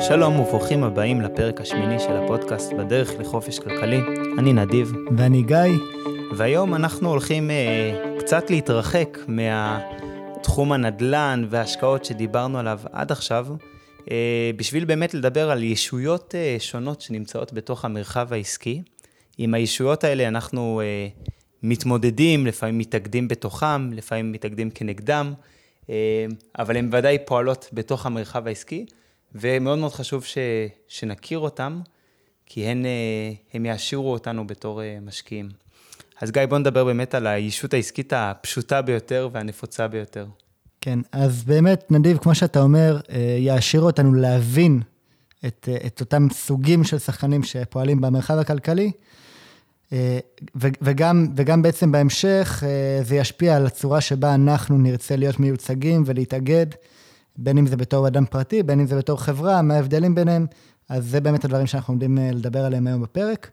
שלום 0.00 0.40
וברוכים 0.40 0.84
הבאים 0.84 1.20
לפרק 1.20 1.60
השמיני 1.60 2.00
של 2.00 2.16
הפודקאסט 2.16 2.72
בדרך 2.72 3.10
לחופש 3.18 3.58
כלכלי. 3.58 4.00
אני 4.38 4.52
נדיב. 4.52 4.92
ואני 5.16 5.42
גיא. 5.42 5.56
והיום 6.36 6.74
אנחנו 6.74 7.08
הולכים 7.08 7.50
אה, 7.50 8.16
קצת 8.18 8.50
להתרחק 8.50 9.18
מהתחום 9.28 10.72
הנדל"ן 10.72 11.44
וההשקעות 11.50 12.04
שדיברנו 12.04 12.58
עליו 12.58 12.80
עד 12.92 13.12
עכשיו, 13.12 13.46
אה, 14.10 14.50
בשביל 14.56 14.84
באמת 14.84 15.14
לדבר 15.14 15.50
על 15.50 15.62
ישויות 15.62 16.34
אה, 16.34 16.56
שונות 16.58 17.00
שנמצאות 17.00 17.52
בתוך 17.52 17.84
המרחב 17.84 18.32
העסקי. 18.32 18.82
עם 19.38 19.54
הישויות 19.54 20.04
האלה 20.04 20.28
אנחנו 20.28 20.80
אה, 20.80 21.08
מתמודדים, 21.62 22.46
לפעמים 22.46 22.78
מתאגדים 22.78 23.28
בתוכם, 23.28 23.92
לפעמים 23.92 24.32
מתאגדים 24.32 24.70
כנגדם, 24.70 25.32
אה, 25.90 26.26
אבל 26.58 26.76
הן 26.76 26.88
ודאי 26.92 27.18
פועלות 27.26 27.68
בתוך 27.72 28.06
המרחב 28.06 28.46
העסקי. 28.46 28.86
ומאוד 29.34 29.78
מאוד 29.78 29.92
חשוב 29.92 30.24
ש, 30.24 30.38
שנכיר 30.88 31.38
אותם, 31.38 31.80
כי 32.46 32.66
הן, 32.66 32.86
אה, 32.86 32.90
הם 33.54 33.66
יעשירו 33.66 34.12
אותנו 34.12 34.46
בתור 34.46 34.82
אה, 34.82 34.98
משקיעים. 35.02 35.48
אז 36.20 36.30
גיא, 36.30 36.46
בוא 36.46 36.58
נדבר 36.58 36.84
באמת 36.84 37.14
על 37.14 37.26
הישות 37.26 37.74
העסקית 37.74 38.12
הפשוטה 38.16 38.82
ביותר 38.82 39.28
והנפוצה 39.32 39.88
ביותר. 39.88 40.26
כן, 40.80 40.98
אז 41.12 41.44
באמת, 41.44 41.90
נדיב, 41.90 42.18
כמו 42.18 42.34
שאתה 42.34 42.62
אומר, 42.62 43.00
אה, 43.10 43.36
יעשיר 43.38 43.80
אותנו 43.80 44.14
להבין 44.14 44.80
את, 45.46 45.68
את 45.86 46.00
אותם 46.00 46.26
סוגים 46.32 46.84
של 46.84 46.98
שחקנים 46.98 47.42
שפועלים 47.42 48.00
במרחב 48.00 48.38
הכלכלי, 48.38 48.92
וגם, 50.56 51.26
וגם 51.36 51.62
בעצם 51.62 51.92
בהמשך 51.92 52.62
זה 53.02 53.16
ישפיע 53.16 53.56
על 53.56 53.66
הצורה 53.66 54.00
שבה 54.00 54.34
אנחנו 54.34 54.78
נרצה 54.78 55.16
להיות 55.16 55.40
מיוצגים 55.40 56.02
ולהתאגד. 56.06 56.66
בין 57.36 57.58
אם 57.58 57.66
זה 57.66 57.76
בתור 57.76 58.08
אדם 58.08 58.26
פרטי, 58.26 58.62
בין 58.62 58.80
אם 58.80 58.86
זה 58.86 58.96
בתור 58.96 59.20
חברה, 59.20 59.62
מה 59.62 59.74
ההבדלים 59.74 60.14
ביניהם, 60.14 60.46
אז 60.90 61.06
זה 61.06 61.20
באמת 61.20 61.44
הדברים 61.44 61.66
שאנחנו 61.66 61.92
עומדים 61.92 62.18
אה, 62.18 62.30
לדבר 62.32 62.64
עליהם 62.64 62.86
היום 62.86 63.02
בפרק. 63.02 63.50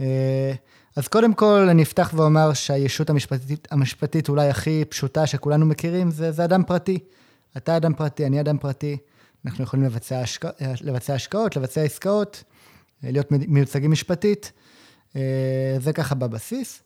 אה, 0.00 0.52
אז 0.96 1.08
קודם 1.08 1.34
כל, 1.34 1.66
אני 1.70 1.82
אפתח 1.82 2.12
ואומר 2.16 2.52
שהישות 2.52 3.10
המשפטית, 3.10 3.68
המשפטית 3.70 4.28
אולי 4.28 4.48
הכי 4.48 4.84
פשוטה 4.88 5.26
שכולנו 5.26 5.66
מכירים, 5.66 6.10
זה, 6.10 6.32
זה 6.32 6.44
אדם 6.44 6.64
פרטי. 6.64 6.98
אתה 7.56 7.76
אדם 7.76 7.94
פרטי, 7.94 8.26
אני 8.26 8.40
אדם 8.40 8.58
פרטי, 8.58 8.96
אנחנו 9.46 9.64
יכולים 9.64 9.86
לבצע, 9.86 10.20
השק... 10.20 10.44
לבצע 10.80 11.14
השקעות, 11.14 11.56
לבצע 11.56 11.82
עסקאות, 11.82 12.44
להיות 13.02 13.26
מיוצגים 13.30 13.90
משפטית, 13.90 14.52
אה, 15.16 15.76
זה 15.78 15.92
ככה 15.92 16.14
בבסיס. 16.14 16.82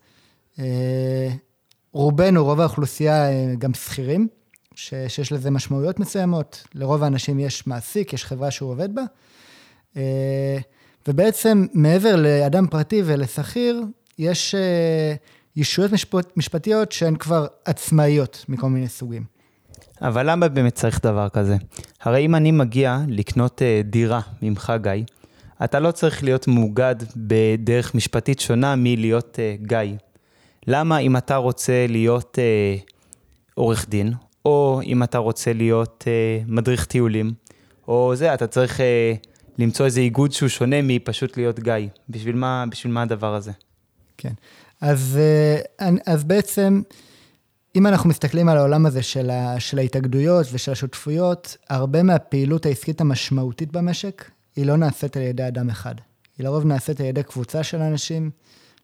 רובנו, 1.93 2.45
רוב 2.45 2.61
האוכלוסייה, 2.61 3.29
גם 3.59 3.75
שכירים. 3.75 4.29
ש, 4.75 4.95
שיש 5.09 5.33
לזה 5.33 5.51
משמעויות 5.51 6.01
מסוימות. 6.01 6.67
לרוב 6.75 7.03
האנשים 7.03 7.41
יש 7.41 7.67
מעסיק, 7.67 8.13
יש 8.13 8.25
חברה 8.25 8.51
שהוא 8.51 8.71
עובד 8.71 8.95
בה. 8.95 9.03
אה, 9.97 10.59
ובעצם, 11.09 11.67
מעבר 11.73 12.17
לאדם 12.17 12.67
פרטי 12.67 13.03
ולשכיר, 13.05 13.83
יש 14.19 14.55
אה, 14.55 15.15
ישויות 15.57 15.93
משפט, 15.93 16.37
משפטיות 16.37 16.93
שהן 16.93 17.17
כבר 17.17 17.47
עצמאיות 17.65 18.45
מכל 18.49 18.69
מיני 18.69 18.89
סוגים. 18.89 19.25
אבל 20.03 20.31
למה 20.31 20.49
באמת 20.49 20.75
צריך 20.75 21.01
דבר 21.03 21.29
כזה? 21.29 21.57
הרי 22.01 22.27
אם 22.27 22.35
אני 22.35 22.53
מגיע 22.53 22.99
לקנות 23.09 23.63
אה, 23.63 23.81
דירה 23.85 24.21
ממך, 24.43 24.73
גיא, 24.83 25.05
אתה 25.65 25.81
לא 25.81 25.91
צריך 25.91 26.25
להיות 26.25 26.49
מאוגד 26.49 26.97
בדרך 27.17 27.95
משפטית 27.95 28.41
שונה 28.41 28.75
מלהיות 28.77 29.39
גיא. 29.63 29.79
למה 30.67 30.99
אם 30.99 31.17
אתה 31.17 31.37
רוצה 31.37 31.87
להיות 31.89 32.39
עורך 33.55 33.89
דין, 33.89 34.13
או 34.45 34.81
אם 34.85 35.03
אתה 35.03 35.19
רוצה 35.19 35.53
להיות 35.53 36.05
אה, 36.07 36.43
מדריך 36.47 36.85
טיולים, 36.85 37.33
או 37.89 38.13
זה, 38.17 38.35
אתה 38.35 38.47
צריך 38.47 38.81
אה, 38.81 39.15
למצוא 39.59 39.87
איזה 39.87 40.01
איגוד 40.01 40.33
שהוא 40.33 40.49
שונה 40.49 40.77
מפשוט 40.83 41.37
להיות 41.37 41.61
גיא. 41.61 41.89
בשביל 42.09 42.37
מה, 42.37 42.65
בשביל 42.71 42.93
מה 42.93 43.03
הדבר 43.03 43.35
הזה? 43.35 43.53
כן. 44.19 44.33
אז, 44.81 45.19
אה, 45.81 45.91
אז 46.07 46.25
בעצם, 46.25 46.83
אם 47.77 47.87
אנחנו 47.87 48.11
מסתכלים 48.11 48.49
על 48.49 48.59
העולם 48.59 48.87
הזה 48.87 49.03
של, 49.03 49.31
ה, 49.31 49.61
של 49.61 49.79
ההתאגדויות 49.79 50.47
ושל 50.53 50.73
השותפויות, 50.73 51.57
הרבה 51.71 52.03
מהפעילות 52.03 52.67
העסקית 52.67 53.01
המשמעותית 53.01 53.73
במשק, 53.73 54.31
היא 54.57 54.67
לא 54.67 54.77
נעשית 54.77 55.17
על 55.17 55.23
ידי 55.23 55.49
אדם 55.49 55.71
אחד. 55.71 55.95
היא 56.39 56.45
לרוב 56.45 56.65
נעשית 56.65 57.01
על 57.01 57.07
ידי 57.07 57.23
קבוצה 57.23 57.63
של 57.63 57.81
אנשים, 57.81 58.31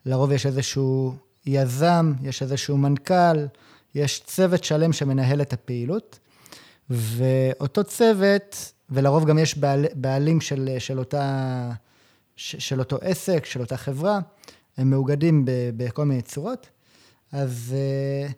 לרוב 0.07 0.33
יש 0.33 0.47
איזשהו 0.47 1.15
יזם, 1.47 2.13
יש 2.23 2.43
איזשהו 2.43 2.77
מנכ"ל, 2.77 3.47
יש 3.95 4.23
צוות 4.27 4.65
שלם 4.65 4.93
שמנהל 4.93 5.43
את 5.43 5.53
הפעילות, 5.53 6.19
ואותו 6.91 7.85
צוות, 7.85 8.73
ולרוב 8.91 9.25
גם 9.25 9.39
יש 9.39 9.59
בעל, 9.59 9.87
בעלים 9.95 10.41
של, 10.41 10.77
של, 10.79 10.99
אותה, 10.99 11.71
של 12.37 12.79
אותו 12.79 12.99
עסק, 13.01 13.45
של 13.45 13.61
אותה 13.61 13.77
חברה, 13.77 14.21
הם 14.77 14.91
מאוגדים 14.91 15.45
בכל 15.77 16.05
מיני 16.05 16.23
צורות. 16.23 16.69
אז 17.33 17.75
אה, 17.77 18.29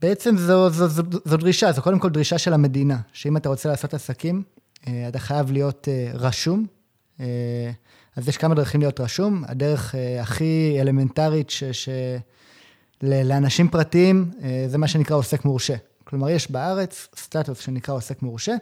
בעצם 0.00 0.36
זו, 0.36 0.70
זו, 0.70 0.88
זו, 0.88 1.02
זו 1.24 1.36
דרישה, 1.36 1.72
זו 1.72 1.82
קודם 1.82 1.98
כל 1.98 2.10
דרישה 2.10 2.38
של 2.38 2.52
המדינה, 2.52 2.98
שאם 3.12 3.36
אתה 3.36 3.48
רוצה 3.48 3.68
לעשות 3.68 3.94
עסקים, 3.94 4.42
אה, 4.86 5.08
אתה 5.08 5.18
חייב 5.18 5.52
להיות 5.52 5.88
אה, 5.88 6.10
רשום. 6.14 6.66
אז 8.16 8.28
יש 8.28 8.36
כמה 8.36 8.54
דרכים 8.54 8.80
להיות 8.80 9.00
רשום. 9.00 9.44
הדרך 9.46 9.94
הכי 10.20 10.76
אלמנטרית 10.80 11.50
ש... 11.50 11.64
ש 11.64 11.88
לאנשים 13.02 13.68
פרטיים, 13.68 14.30
אה, 14.42 14.64
זה 14.68 14.78
מה 14.78 14.88
שנקרא 14.88 15.16
עוסק 15.16 15.44
מורשה. 15.44 15.74
כלומר, 16.04 16.30
יש 16.30 16.50
בארץ 16.50 17.08
סטטוס 17.16 17.58
שנקרא 17.58 17.94
עוסק 17.94 18.22
מורשה, 18.22 18.54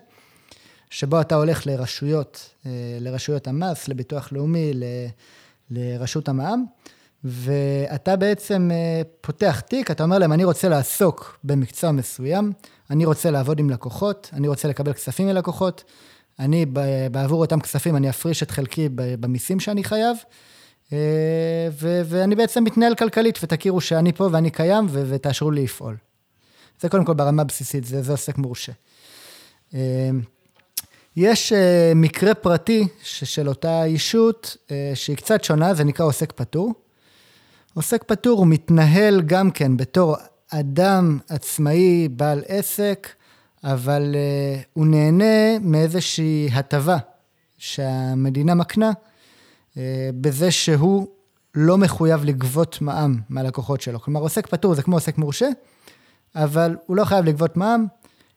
שבו 0.90 1.20
אתה 1.20 1.34
הולך 1.34 1.66
לרשויות, 1.66 2.50
אה, 2.66 2.70
לרשויות 3.00 3.48
המס, 3.48 3.88
לביטוח 3.88 4.32
לאומי, 4.32 4.72
לרשות 5.70 6.28
המע"מ, 6.28 6.64
ואתה 7.24 8.16
בעצם 8.16 8.70
אה, 8.72 9.02
פותח 9.20 9.60
תיק, 9.60 9.90
אתה 9.90 10.04
אומר 10.04 10.18
להם, 10.18 10.32
אני 10.32 10.44
רוצה 10.44 10.68
לעסוק 10.68 11.38
במקצוע 11.44 11.92
מסוים, 11.92 12.52
אני 12.90 13.04
רוצה 13.04 13.30
לעבוד 13.30 13.58
עם 13.58 13.70
לקוחות, 13.70 14.30
אני 14.32 14.48
רוצה 14.48 14.68
לקבל 14.68 14.92
כספים 14.92 15.26
מלקוחות, 15.26 15.84
אני, 16.38 16.66
בעבור 17.10 17.40
אותם 17.40 17.60
כספים, 17.60 17.96
אני 17.96 18.10
אפריש 18.10 18.42
את 18.42 18.50
חלקי 18.50 18.88
במיסים 18.94 19.60
שאני 19.60 19.84
חייב, 19.84 20.16
ו- 20.92 22.00
ואני 22.04 22.34
בעצם 22.34 22.64
מתנהל 22.64 22.94
כלכלית, 22.94 23.38
ותכירו 23.42 23.80
שאני 23.80 24.12
פה 24.12 24.28
ואני 24.32 24.50
קיים, 24.50 24.86
ו- 24.88 25.04
ותאשרו 25.08 25.50
לי 25.50 25.62
לפעול. 25.62 25.96
זה 26.80 26.88
קודם 26.88 27.04
כל 27.04 27.14
ברמה 27.14 27.42
הבסיסית, 27.42 27.84
זה, 27.84 28.02
זה 28.02 28.12
עוסק 28.12 28.38
מורשה. 28.38 28.72
אה, 29.74 30.10
יש 31.16 31.52
אה, 31.52 31.92
מקרה 31.94 32.34
פרטי 32.34 32.88
של 33.02 33.48
אותה 33.48 33.84
אישות, 33.84 34.56
שהיא 34.94 35.16
קצת 35.16 35.44
שונה, 35.44 35.74
זה 35.74 35.84
נקרא 35.84 36.06
עוסק 36.06 36.32
פטור. 36.32 36.74
עוסק 37.74 38.04
פטור 38.04 38.38
הוא 38.38 38.46
מתנהל 38.46 39.22
גם 39.22 39.50
כן 39.50 39.76
בתור 39.76 40.16
אדם 40.50 41.18
עצמאי, 41.28 42.08
בעל 42.08 42.42
עסק, 42.48 43.08
אבל 43.64 44.16
הוא 44.72 44.86
נהנה 44.86 45.58
מאיזושהי 45.60 46.48
הטבה 46.52 46.96
שהמדינה 47.58 48.54
מקנה. 48.54 48.90
אה, 49.80 50.10
בזה 50.20 50.50
שהוא 50.50 51.06
לא 51.54 51.78
מחויב 51.78 52.24
לגבות 52.24 52.78
מע"מ 52.80 53.20
מהלקוחות 53.28 53.80
שלו. 53.80 54.00
כלומר, 54.00 54.20
עוסק 54.20 54.46
פטור 54.46 54.74
זה 54.74 54.82
כמו 54.82 54.96
עוסק 54.96 55.18
מורשה, 55.18 55.48
אבל 56.36 56.76
הוא 56.86 56.96
לא 56.96 57.04
חייב 57.04 57.24
לגבות 57.24 57.56
מע"מ, 57.56 57.86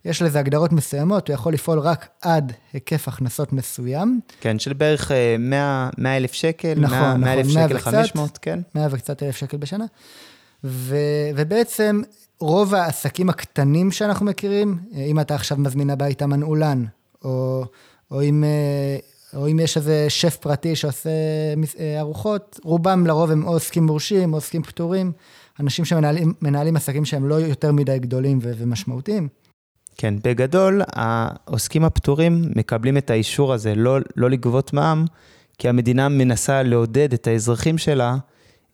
יש 0.06 0.22
לזה 0.22 0.40
הגדרות 0.40 0.72
מסוימות, 0.72 1.28
הוא 1.28 1.34
יכול 1.34 1.53
לפעול 1.53 1.80
רק 1.80 2.08
עד 2.22 2.53
היקף 2.74 3.08
הכנסות 3.08 3.53
מסוים. 3.53 4.20
כן, 4.42 4.59
של 4.59 4.74
בערך 4.74 5.12
100 5.40 5.90
אה, 6.06 6.18
אלף 6.18 6.34
שקל, 6.34 6.74
נכון, 6.78 6.98
100, 7.00 7.09
נכון, 7.09 7.22
100 7.22 7.34
אלף 7.34 7.48
שקל, 7.48 7.78
500, 7.78 8.38
כן. 8.38 8.59
100 8.76 8.88
וקצת 8.92 9.24
אלף 9.24 9.36
שקל 9.36 9.58
בשנה. 9.58 9.86
ו, 10.64 10.98
ובעצם 11.36 12.02
רוב 12.40 12.76
העסקים 12.76 13.30
הקטנים 13.30 13.92
שאנחנו 13.92 14.26
מכירים, 14.26 14.80
אה, 14.96 15.03
אם 15.03 15.20
אתה 15.20 15.35
עכשיו 15.35 15.58
מזמין 15.58 15.90
הביתה 15.90 16.28
מנעולן, 16.28 16.85
או, 17.23 17.66
או 18.12 18.22
אם 18.22 18.44
או 19.35 19.47
אם 19.47 19.59
יש 19.59 19.78
איזה 19.78 20.06
שף 20.09 20.35
פרטי 20.35 20.76
שעושה 20.76 21.09
אה, 21.80 22.00
ארוחות, 22.00 22.59
רובם 22.64 23.08
לרוב 23.08 23.32
הם 23.32 23.46
או 23.46 23.53
עוסקים 23.53 23.85
מורשים 23.85 24.34
או 24.34 24.38
עוסקים 24.38 24.64
פטורים, 24.64 25.12
אנשים 25.59 25.85
שמנהלים 25.85 26.76
עסקים 26.76 27.06
שהם 27.06 27.28
לא 27.28 27.35
יותר 27.35 27.72
מדי 27.72 28.00
גדולים 28.00 28.40
ומשמעותיים. 28.41 29.28
כן, 29.97 30.14
בגדול, 30.24 30.82
העוסקים 30.88 31.84
הפטורים 31.84 32.41
מקבלים 32.56 32.97
את 32.97 33.09
האישור 33.09 33.53
הזה 33.53 33.76
לא, 33.76 33.97
לא 34.16 34.30
לגבות 34.30 34.74
מע"מ, 34.74 35.06
כי 35.58 35.70
המדינה 35.70 36.09
מנסה 36.09 36.64
לעודד 36.64 37.14
את 37.14 37.28
האזרחים 37.28 37.78
שלה 37.78 38.18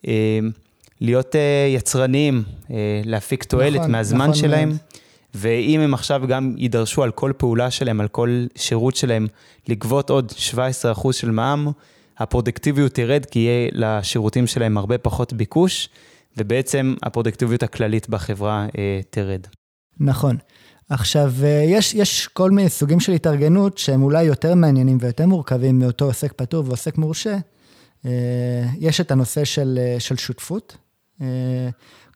אה, 0.08 0.38
להיות 1.00 1.36
אה, 1.36 1.66
יצרניים, 1.68 2.42
אה, 2.70 3.00
להפיק 3.04 3.44
תועלת 3.44 3.76
נכון, 3.76 3.92
מהזמן 3.92 4.20
נכון 4.20 4.34
שלהם. 4.34 4.68
מאוד. 4.68 4.80
ואם 5.34 5.80
הם 5.80 5.94
עכשיו 5.94 6.22
גם 6.28 6.54
יידרשו 6.58 7.02
על 7.02 7.10
כל 7.10 7.32
פעולה 7.36 7.70
שלהם, 7.70 8.00
על 8.00 8.08
כל 8.08 8.46
שירות 8.56 8.96
שלהם, 8.96 9.26
לגבות 9.68 10.10
עוד 10.10 10.32
17% 10.94 11.12
של 11.12 11.30
מע"מ, 11.30 11.68
הפרודקטיביות 12.18 12.94
תרד 12.94 13.24
כי 13.30 13.38
יהיה 13.38 13.68
לשירותים 13.72 14.46
שלהם 14.46 14.78
הרבה 14.78 14.98
פחות 14.98 15.32
ביקוש, 15.32 15.88
ובעצם 16.36 16.94
הפרודקטיביות 17.02 17.62
הכללית 17.62 18.08
בחברה 18.08 18.66
אה, 18.78 19.00
תרד. 19.10 19.46
נכון. 20.00 20.36
עכשיו, 20.90 21.32
אה, 21.42 21.64
יש, 21.66 21.94
יש 21.94 22.26
כל 22.26 22.50
מיני 22.50 22.68
סוגים 22.68 23.00
של 23.00 23.12
התארגנות 23.12 23.78
שהם 23.78 24.02
אולי 24.02 24.22
יותר 24.22 24.54
מעניינים 24.54 24.98
ויותר 25.00 25.26
מורכבים 25.26 25.78
מאותו 25.78 26.04
עוסק 26.04 26.32
פטור 26.32 26.64
ועוסק 26.66 26.98
מורשה. 26.98 27.36
אה, 28.06 28.10
יש 28.78 29.00
את 29.00 29.10
הנושא 29.10 29.44
של, 29.44 29.78
אה, 29.82 30.00
של 30.00 30.16
שותפות. 30.16 30.76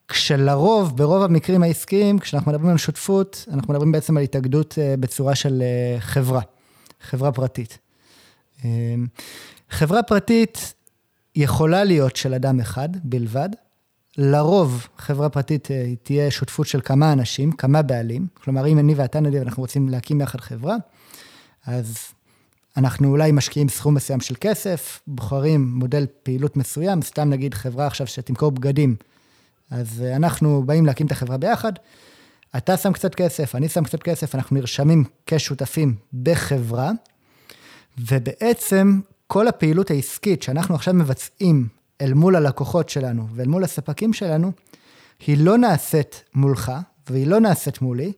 כשלרוב, 0.09 0.97
ברוב 0.97 1.23
המקרים 1.23 1.63
העסקיים, 1.63 2.19
כשאנחנו 2.19 2.53
מדברים 2.53 2.71
על 2.71 2.79
שותפות, 2.79 3.45
אנחנו 3.53 3.73
מדברים 3.73 3.93
בעצם 3.93 4.17
על 4.17 4.23
התאגדות 4.23 4.79
בצורה 5.01 5.35
של 5.35 5.63
חברה, 5.99 6.41
חברה 7.01 7.33
פרטית. 7.33 7.79
חברה 9.71 10.03
פרטית 10.03 10.75
יכולה 11.37 11.85
להיות 11.85 12.17
של 12.17 12.35
אדם 12.35 12.61
אחד 12.61 12.89
בלבד, 13.05 13.49
לרוב 14.19 14.89
חברה 14.99 15.29
פרטית 15.29 15.71
אה, 15.71 15.93
תהיה 16.03 16.31
שותפות 16.31 16.67
של 16.67 16.81
כמה 16.81 17.13
אנשים, 17.13 17.53
כמה 17.53 17.83
בעלים. 17.83 18.27
כלומר, 18.35 18.67
אם 18.67 18.79
אני 18.79 18.95
ואתה 18.95 19.21
נדיב, 19.21 19.43
אנחנו 19.43 19.63
רוצים 19.63 19.89
להקים 19.89 20.21
יחד 20.21 20.41
חברה, 20.41 20.77
אז 21.67 21.97
אנחנו 22.77 23.09
אולי 23.09 23.33
משקיעים 23.33 23.69
סכום 23.69 23.95
מסוים 23.95 24.21
של 24.21 24.35
כסף, 24.41 25.01
בוחרים 25.07 25.73
מודל 25.75 26.07
פעילות 26.23 26.57
מסוים, 26.57 27.03
סתם 27.03 27.29
נגיד 27.29 27.55
חברה 27.55 27.87
עכשיו 27.87 28.07
שתמכור 28.07 28.51
בגדים. 28.51 28.97
אז 29.71 30.03
אה, 30.07 30.17
אנחנו 30.17 30.63
באים 30.67 30.87
להקים 30.87 31.07
את 31.07 31.13
החברה 31.13 31.37
ביחד, 31.37 31.73
אתה 32.57 32.77
שם 32.77 32.93
קצת 32.93 33.15
כסף, 33.15 33.55
אני 33.55 33.69
שם 33.69 33.85
קצת 33.85 34.03
כסף, 34.03 34.35
אנחנו 34.35 34.57
נרשמים 34.57 35.05
כשותפים 35.27 35.95
בחברה, 36.23 36.91
ובעצם 37.99 39.01
כל 39.27 39.49
הפעילות 39.49 39.91
העסקית 39.91 40.43
שאנחנו 40.43 40.75
עכשיו 40.75 40.95
מבצעים 40.95 41.69
אל 42.01 42.15
מול 42.15 42.37
הלקוחות 42.37 42.89
שלנו 42.89 43.27
ואל 43.35 43.49
מול 43.49 43.65
הספקים 43.65 44.13
שלנו, 44.13 44.53
היא 45.27 45.39
לא 45.39 45.59
נעשית 45.59 46.25
מולך, 46.35 46.73
והיא 47.11 47.27
לא 47.27 47.41
נעשית 47.41 47.83
מולי, 47.83 48.13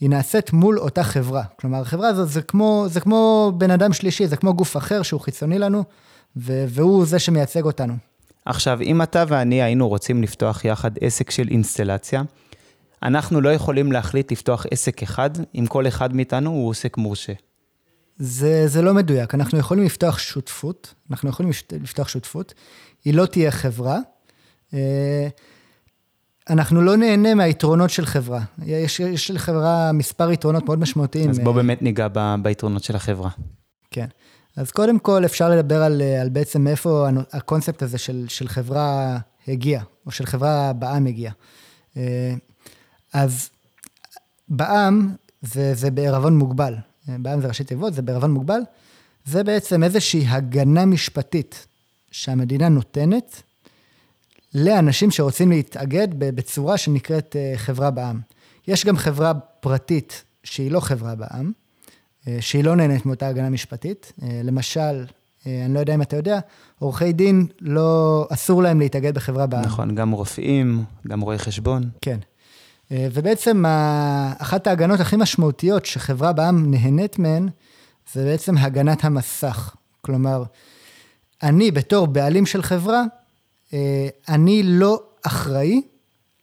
היא 0.00 0.10
נעשית 0.10 0.52
מול 0.52 0.78
אותה 0.78 1.04
חברה. 1.04 1.42
כלומר, 1.60 1.80
החברה 1.80 2.08
הזאת 2.08 2.28
זה 2.28 2.42
כמו, 2.42 2.84
זה 2.88 3.00
כמו 3.00 3.52
בן 3.58 3.70
אדם 3.70 3.92
שלישי, 3.92 4.26
זה 4.26 4.36
כמו 4.36 4.54
גוף 4.54 4.76
אחר 4.76 5.02
שהוא 5.02 5.20
חיצוני 5.20 5.58
לנו, 5.58 5.84
והוא 6.36 7.06
זה 7.06 7.18
שמייצג 7.18 7.64
אותנו. 7.64 7.94
עכשיו, 8.46 8.80
אם 8.80 9.02
אתה 9.02 9.24
ואני 9.28 9.62
היינו 9.62 9.88
רוצים 9.88 10.22
לפתוח 10.22 10.64
יחד 10.64 10.90
עסק 11.00 11.30
של 11.30 11.48
אינסטלציה, 11.48 12.22
אנחנו 13.02 13.40
לא 13.40 13.48
יכולים 13.48 13.92
להחליט 13.92 14.32
לפתוח 14.32 14.66
עסק 14.70 15.02
אחד, 15.02 15.30
אם 15.54 15.66
כל 15.68 15.86
אחד 15.88 16.16
מאיתנו 16.16 16.50
הוא 16.50 16.68
עוסק 16.68 16.96
מורשה. 16.96 17.32
זה, 18.16 18.68
זה 18.68 18.82
לא 18.82 18.94
מדויק. 18.94 19.34
אנחנו 19.34 19.58
יכולים 19.58 19.84
לפתוח 19.84 20.18
שותפות, 20.18 20.94
אנחנו 21.10 21.30
יכולים 21.30 21.52
לפתוח 21.80 22.08
שותפות, 22.08 22.54
היא 23.04 23.14
לא 23.14 23.26
תהיה 23.26 23.50
חברה. 23.50 23.98
אה, 24.74 25.28
אנחנו 26.50 26.82
לא 26.82 26.96
נהנה 26.96 27.34
מהיתרונות 27.34 27.90
של 27.90 28.06
חברה. 28.06 28.40
יש, 28.66 29.00
יש 29.00 29.30
לחברה 29.30 29.92
מספר 29.92 30.32
יתרונות 30.32 30.64
מאוד 30.64 30.78
משמעותיים. 30.78 31.30
אז 31.30 31.38
בוא 31.38 31.52
באמת 31.52 31.82
ניגע 31.82 32.08
ב, 32.12 32.34
ביתרונות 32.42 32.84
של 32.84 32.96
החברה. 32.96 33.30
כן. 33.90 34.06
אז 34.56 34.70
קודם 34.70 34.98
כל 34.98 35.24
אפשר 35.24 35.50
לדבר 35.50 35.82
על, 35.82 36.02
על 36.20 36.28
בעצם 36.28 36.64
מאיפה 36.64 37.08
הקונספט 37.32 37.82
הזה 37.82 37.98
של, 37.98 38.24
של 38.28 38.48
חברה 38.48 39.18
הגיע, 39.48 39.82
או 40.06 40.10
של 40.10 40.26
חברה 40.26 40.72
בעם 40.72 41.06
הגיע. 41.06 41.32
אה, 41.96 42.34
אז 43.12 43.50
בעם 44.48 45.14
זה, 45.42 45.74
זה 45.74 45.90
בערבון 45.90 46.38
מוגבל. 46.38 46.74
בעם 47.08 47.40
זה 47.40 47.48
ראשי 47.48 47.64
תיבות, 47.64 47.94
זה 47.94 48.02
בערבון 48.02 48.30
מוגבל, 48.30 48.60
זה 49.24 49.44
בעצם 49.44 49.82
איזושהי 49.82 50.26
הגנה 50.28 50.86
משפטית 50.86 51.66
שהמדינה 52.10 52.68
נותנת 52.68 53.42
לאנשים 54.54 55.10
שרוצים 55.10 55.50
להתאגד 55.50 56.08
בצורה 56.18 56.78
שנקראת 56.78 57.36
אה, 57.36 57.52
חברה 57.56 57.90
בעם. 57.90 58.20
יש 58.68 58.86
גם 58.86 58.96
חברה 58.96 59.34
פרטית 59.34 60.22
שהיא 60.44 60.70
לא 60.70 60.80
חברה 60.80 61.14
בעם, 61.14 61.46
אה, 61.46 61.61
שהיא 62.40 62.64
לא 62.64 62.76
נהנית 62.76 63.06
מאותה 63.06 63.28
הגנה 63.28 63.50
משפטית. 63.50 64.12
אה, 64.22 64.40
למשל, 64.44 65.04
אני 65.46 65.74
לא 65.74 65.80
יודע 65.80 65.94
אם 65.94 66.02
אתה 66.02 66.16
יודע, 66.16 66.38
עורכי 66.78 67.12
דין 67.12 67.46
לא, 67.60 68.26
אסור 68.30 68.62
להם 68.62 68.80
להתאגד 68.80 69.14
בחברה 69.14 69.46
בעם. 69.46 69.64
נכון, 69.64 69.94
גם 69.94 70.10
רופאים, 70.10 70.84
גם 71.08 71.20
רואי 71.20 71.38
חשבון. 71.38 71.82
כן. 72.00 72.18
אה, 72.92 73.08
ובעצם 73.12 73.64
אחת 74.38 74.66
ההגנות 74.66 75.00
הכי 75.00 75.16
משמעותיות 75.16 75.86
שחברה 75.86 76.32
בעם 76.32 76.70
נהנית 76.70 77.18
מהן, 77.18 77.48
זה 78.12 78.24
בעצם 78.24 78.58
הגנת 78.58 79.04
המסך. 79.04 79.74
כלומר, 80.00 80.44
אני 81.42 81.70
בתור 81.70 82.06
בעלים 82.06 82.46
של 82.46 82.62
חברה, 82.62 83.02
אה, 83.72 84.08
אני 84.28 84.62
לא 84.64 85.02
אחראי 85.22 85.82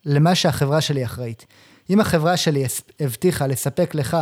למה 0.04 0.34
שהחברה 0.34 0.80
שלי 0.80 1.04
אחראית. 1.04 1.46
אם 1.90 2.00
החברה 2.00 2.36
שלי 2.36 2.64
הבטיחה 3.00 3.46
לספק 3.46 3.94
לך 3.94 4.16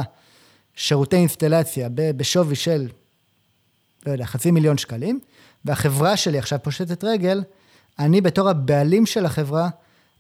שירותי 0.79 1.17
אינסטלציה 1.17 1.89
בשווי 1.95 2.57
של, 2.57 2.89
לא 4.07 4.13
יודע, 4.13 4.27
חצי 4.27 4.51
מיליון 4.51 4.79
שקלים, 4.79 5.21
והחברה 5.65 6.17
שלי 6.17 6.39
עכשיו 6.39 6.59
פושטת 6.63 7.05
רגל, 7.05 7.43
אני 7.99 8.21
בתור 8.21 8.49
הבעלים 8.49 9.07
של 9.07 9.27
החברה, 9.27 9.69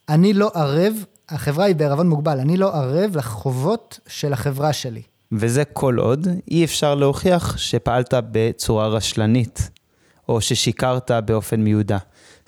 אני 0.08 0.32
לא 0.32 0.50
ערב 0.54 0.94
החברה 1.28 1.64
היא 1.64 1.76
בערבון 1.76 2.08
מוגבל, 2.08 2.40
אני 2.40 2.56
לא 2.56 2.74
ערב 2.74 3.16
לחובות 3.16 4.00
של 4.06 4.32
החברה 4.32 4.72
שלי. 4.72 5.02
וזה 5.32 5.64
כל 5.64 5.98
עוד 5.98 6.28
אי 6.50 6.64
אפשר 6.64 6.94
להוכיח 6.94 7.58
שפעלת 7.58 8.14
בצורה 8.30 8.88
רשלנית, 8.88 9.70
או 10.28 10.40
ששיקרת 10.40 11.10
באופן 11.10 11.60
מיודע. 11.60 11.98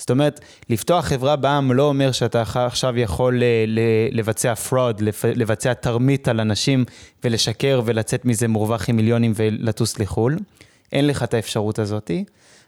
זאת 0.01 0.11
אומרת, 0.11 0.41
לפתוח 0.71 1.05
חברה 1.05 1.37
בעם 1.37 1.73
לא 1.73 1.83
אומר 1.83 2.13
שאתה 2.13 2.43
עכשיו 2.55 2.99
יכול 2.99 3.43
אה, 3.43 3.65
לבצע 4.13 4.55
fraud, 4.69 5.03
לבצע 5.25 5.75
תרמית 5.75 6.29
על 6.29 6.41
אנשים 6.41 6.85
ולשקר 7.25 7.83
ולצאת 7.85 8.25
מזה 8.25 8.49
מורווח 8.49 8.89
עם 8.89 8.97
מיליונים 8.97 9.33
ולטוס 9.37 9.99
לחו"ל. 9.99 10.39
אין 10.93 11.07
לך 11.07 11.23
את 11.23 11.35
האפשרות 11.35 11.79
הזאתי. 11.79 12.25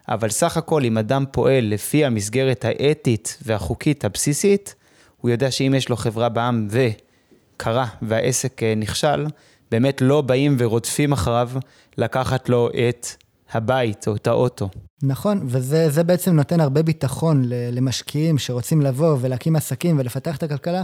אבל 0.08 0.29
סך 0.29 0.56
הכל, 0.56 0.84
אם 0.84 0.99
אדם 0.99 1.25
פועל 1.31 1.64
לפי 1.64 2.05
המסגרת 2.05 2.64
האתית 2.64 3.38
והחוקית 3.43 4.05
הבסיסית, 4.05 4.75
הוא 5.20 5.31
יודע 5.31 5.50
שאם 5.50 5.75
יש 5.76 5.88
לו 5.88 5.96
חברה 5.96 6.28
בעם 6.28 6.69
וקרה 6.70 7.87
והעסק 8.02 8.62
אה, 8.62 8.75
נכשל, 8.76 9.26
באמת 9.70 10.00
לא 10.00 10.20
באים 10.20 10.56
ורודפים 10.58 11.12
אחריו 11.12 11.50
לקחת 11.99 12.49
לו 12.49 12.69
את 12.88 13.06
הבית 13.52 14.08
או 14.08 14.16
את 14.16 14.26
האוטו. 14.26 14.69
נכון, 15.02 15.40
וזה 15.44 16.04
בעצם 16.04 16.37
נותן 16.37 16.60
הרבה 16.60 16.82
ביטחון 16.82 17.43
למשקיעים 17.49 18.38
שרוצים 18.38 18.81
לבוא 18.81 19.16
ולהקים 19.20 19.56
עסקים 19.56 19.99
ולפתח 19.99 20.37
את 20.37 20.43
הכלכלה. 20.43 20.82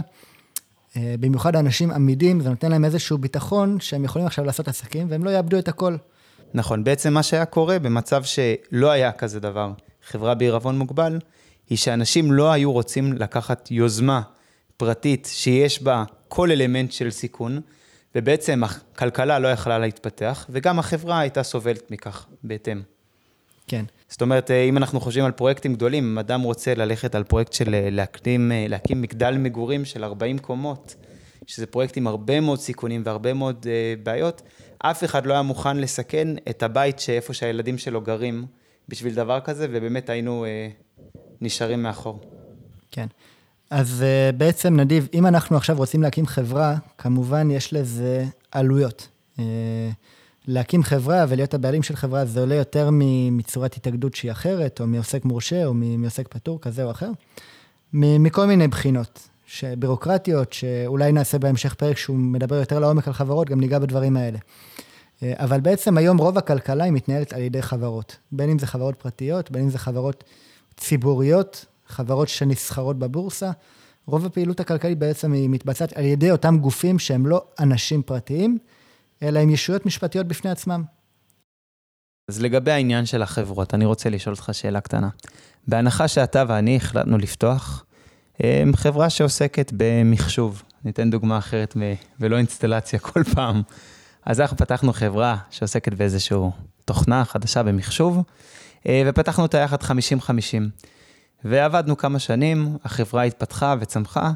אה, 0.97 1.15
במיוחד 1.19 1.55
האנשים 1.55 1.91
עמידים, 1.91 2.41
זה 2.41 2.49
נותן 2.49 2.71
להם 2.71 2.85
איזשהו 2.85 3.17
ביטחון 3.17 3.79
שהם 3.79 4.03
יכולים 4.03 4.27
עכשיו 4.27 4.45
לעשות 4.45 4.67
עסקים 4.67 5.07
והם 5.09 5.23
לא 5.23 5.29
יאבדו 5.29 5.59
את 5.59 5.67
הכל. 5.67 5.95
נכון, 6.53 6.83
בעצם 6.83 7.13
מה 7.13 7.23
שהיה 7.23 7.45
קורה 7.45 7.79
במצב 7.79 8.23
שלא 8.23 8.91
היה 8.91 9.11
כזה 9.11 9.39
דבר, 9.39 9.71
חברה 10.07 10.35
בעירבון 10.35 10.77
מוגבל, 10.77 11.19
היא 11.69 11.77
שאנשים 11.77 12.31
לא 12.31 12.51
היו 12.51 12.71
רוצים 12.71 13.13
לקחת 13.13 13.71
יוזמה 13.71 14.21
פרטית 14.77 15.29
שיש 15.31 15.83
בה 15.83 16.03
כל 16.27 16.51
אלמנט 16.51 16.91
של 16.91 17.11
סיכון, 17.11 17.61
ובעצם 18.15 18.63
הכלכלה 18.63 19.39
לא 19.39 19.47
יכלה 19.47 19.79
להתפתח, 19.79 20.45
וגם 20.49 20.79
החברה 20.79 21.19
הייתה 21.19 21.43
סובלת 21.43 21.91
מכך 21.91 22.27
בהתאם. 22.43 22.81
כן. 23.67 23.85
זאת 24.09 24.21
אומרת, 24.21 24.51
אם 24.51 24.77
אנחנו 24.77 24.99
חושבים 24.99 25.25
על 25.25 25.31
פרויקטים 25.31 25.73
גדולים, 25.73 26.03
אם 26.03 26.19
אדם 26.19 26.41
רוצה 26.41 26.73
ללכת 26.75 27.15
על 27.15 27.23
פרויקט 27.23 27.53
של 27.53 27.75
אה, 27.75 27.89
להקדים, 27.91 28.51
אה, 28.51 28.65
להקים 28.69 29.01
מגדל 29.01 29.37
מגורים 29.37 29.85
של 29.85 30.03
40 30.03 30.37
קומות, 30.37 30.95
שזה 31.47 31.65
פרויקט 31.65 31.97
עם 31.97 32.07
הרבה 32.07 32.39
מאוד 32.39 32.59
סיכונים 32.59 33.01
והרבה 33.05 33.33
מאוד 33.33 33.65
uh, 33.65 34.03
בעיות, 34.03 34.41
אף 34.79 35.03
אחד 35.03 35.25
לא 35.25 35.33
היה 35.33 35.41
מוכן 35.41 35.77
לסכן 35.77 36.27
את 36.49 36.63
הבית 36.63 36.99
שאיפה 36.99 37.33
שהילדים 37.33 37.77
שלו 37.77 38.01
גרים 38.01 38.45
בשביל 38.89 39.13
דבר 39.13 39.39
כזה, 39.39 39.67
ובאמת 39.71 40.09
היינו 40.09 40.45
uh, 40.45 41.07
נשארים 41.41 41.83
מאחור. 41.83 42.21
כן. 42.91 43.07
אז 43.69 44.03
uh, 44.03 44.35
בעצם, 44.35 44.79
נדיב, 44.79 45.07
אם 45.13 45.25
אנחנו 45.25 45.57
עכשיו 45.57 45.77
רוצים 45.77 46.01
להקים 46.01 46.25
חברה, 46.25 46.75
כמובן 46.97 47.51
יש 47.51 47.73
לזה 47.73 48.25
עלויות. 48.51 49.07
Uh, 49.37 49.41
להקים 50.47 50.83
חברה 50.83 51.25
ולהיות 51.29 51.53
הבעלים 51.53 51.83
של 51.83 51.95
חברה, 51.95 52.25
זה 52.25 52.39
עולה 52.39 52.55
יותר 52.55 52.89
מצורת 53.31 53.73
התאגדות 53.73 54.15
שהיא 54.15 54.31
אחרת, 54.31 54.81
או 54.81 54.87
מעוסק 54.87 55.25
מורשה, 55.25 55.65
או 55.65 55.73
מעוסק 55.73 56.27
פטור 56.27 56.61
כזה 56.61 56.83
או 56.83 56.91
אחר, 56.91 57.09
מכל 57.93 58.45
מיני 58.45 58.67
בחינות. 58.67 59.29
בירוקרטיות, 59.79 60.53
שאולי 60.53 61.11
נעשה 61.11 61.39
בהמשך 61.39 61.73
פרק 61.73 61.97
שהוא 61.97 62.17
מדבר 62.17 62.55
יותר 62.55 62.79
לעומק 62.79 63.07
על 63.07 63.13
חברות, 63.13 63.49
גם 63.49 63.59
ניגע 63.59 63.79
בדברים 63.79 64.17
האלה. 64.17 64.37
אה, 65.23 65.33
אבל 65.37 65.59
בעצם 65.59 65.97
היום 65.97 66.17
רוב 66.17 66.37
הכלכלה 66.37 66.83
היא 66.83 66.93
מתנהלת 66.93 67.33
על 67.33 67.41
ידי 67.41 67.61
חברות, 67.61 68.17
בין 68.31 68.49
אם 68.49 68.59
זה 68.59 68.67
חברות 68.67 68.95
פרטיות, 68.95 69.51
בין 69.51 69.61
אם 69.61 69.69
זה 69.69 69.77
חברות 69.77 70.23
ציבוריות, 70.77 71.65
חברות 71.89 72.27
שנסחרות 72.27 72.99
בבורסה. 72.99 73.51
רוב 74.05 74.25
הפעילות 74.25 74.59
הכלכלית 74.59 74.99
בעצם 74.99 75.33
היא 75.33 75.49
מתבצעת 75.49 75.93
על 75.93 76.05
ידי 76.05 76.31
אותם 76.31 76.57
גופים 76.57 76.99
שהם 76.99 77.25
לא 77.25 77.45
אנשים 77.59 78.01
פרטיים, 78.01 78.57
אלא 79.23 79.39
הם 79.39 79.49
ישויות 79.49 79.85
משפטיות 79.85 80.27
בפני 80.27 80.51
עצמם. 80.51 80.83
אז 82.29 82.41
לגבי 82.41 82.71
העניין 82.71 83.05
של 83.05 83.21
החברות, 83.21 83.73
אני 83.73 83.85
רוצה 83.85 84.09
לשאול 84.09 84.35
אותך 84.35 84.49
שאלה 84.51 84.81
קטנה. 84.81 85.09
בהנחה 85.67 86.07
שאתה 86.07 86.43
ואני 86.47 86.75
החלטנו 86.75 87.17
לפתוח 87.17 87.85
חברה 88.75 89.09
שעוסקת 89.09 89.71
במחשוב, 89.77 90.63
ניתן 90.85 91.09
דוגמה 91.09 91.37
אחרת 91.37 91.77
ולא 92.19 92.37
אינסטלציה 92.37 92.99
כל 92.99 93.23
פעם. 93.23 93.61
אז 94.25 94.41
אנחנו 94.41 94.57
פתחנו 94.57 94.93
חברה 94.93 95.37
שעוסקת 95.49 95.93
באיזושהי 95.93 96.37
תוכנה 96.85 97.25
חדשה 97.25 97.63
במחשוב, 97.63 98.23
אה, 98.87 99.03
ופתחנו 99.05 99.43
אותה 99.43 99.57
יחד 99.57 99.83
50-50. 99.83 99.85
ועבדנו 101.43 101.97
כמה 101.97 102.19
שנים, 102.19 102.77
החברה 102.83 103.23
התפתחה 103.23 103.75
וצמחה, 103.79 104.31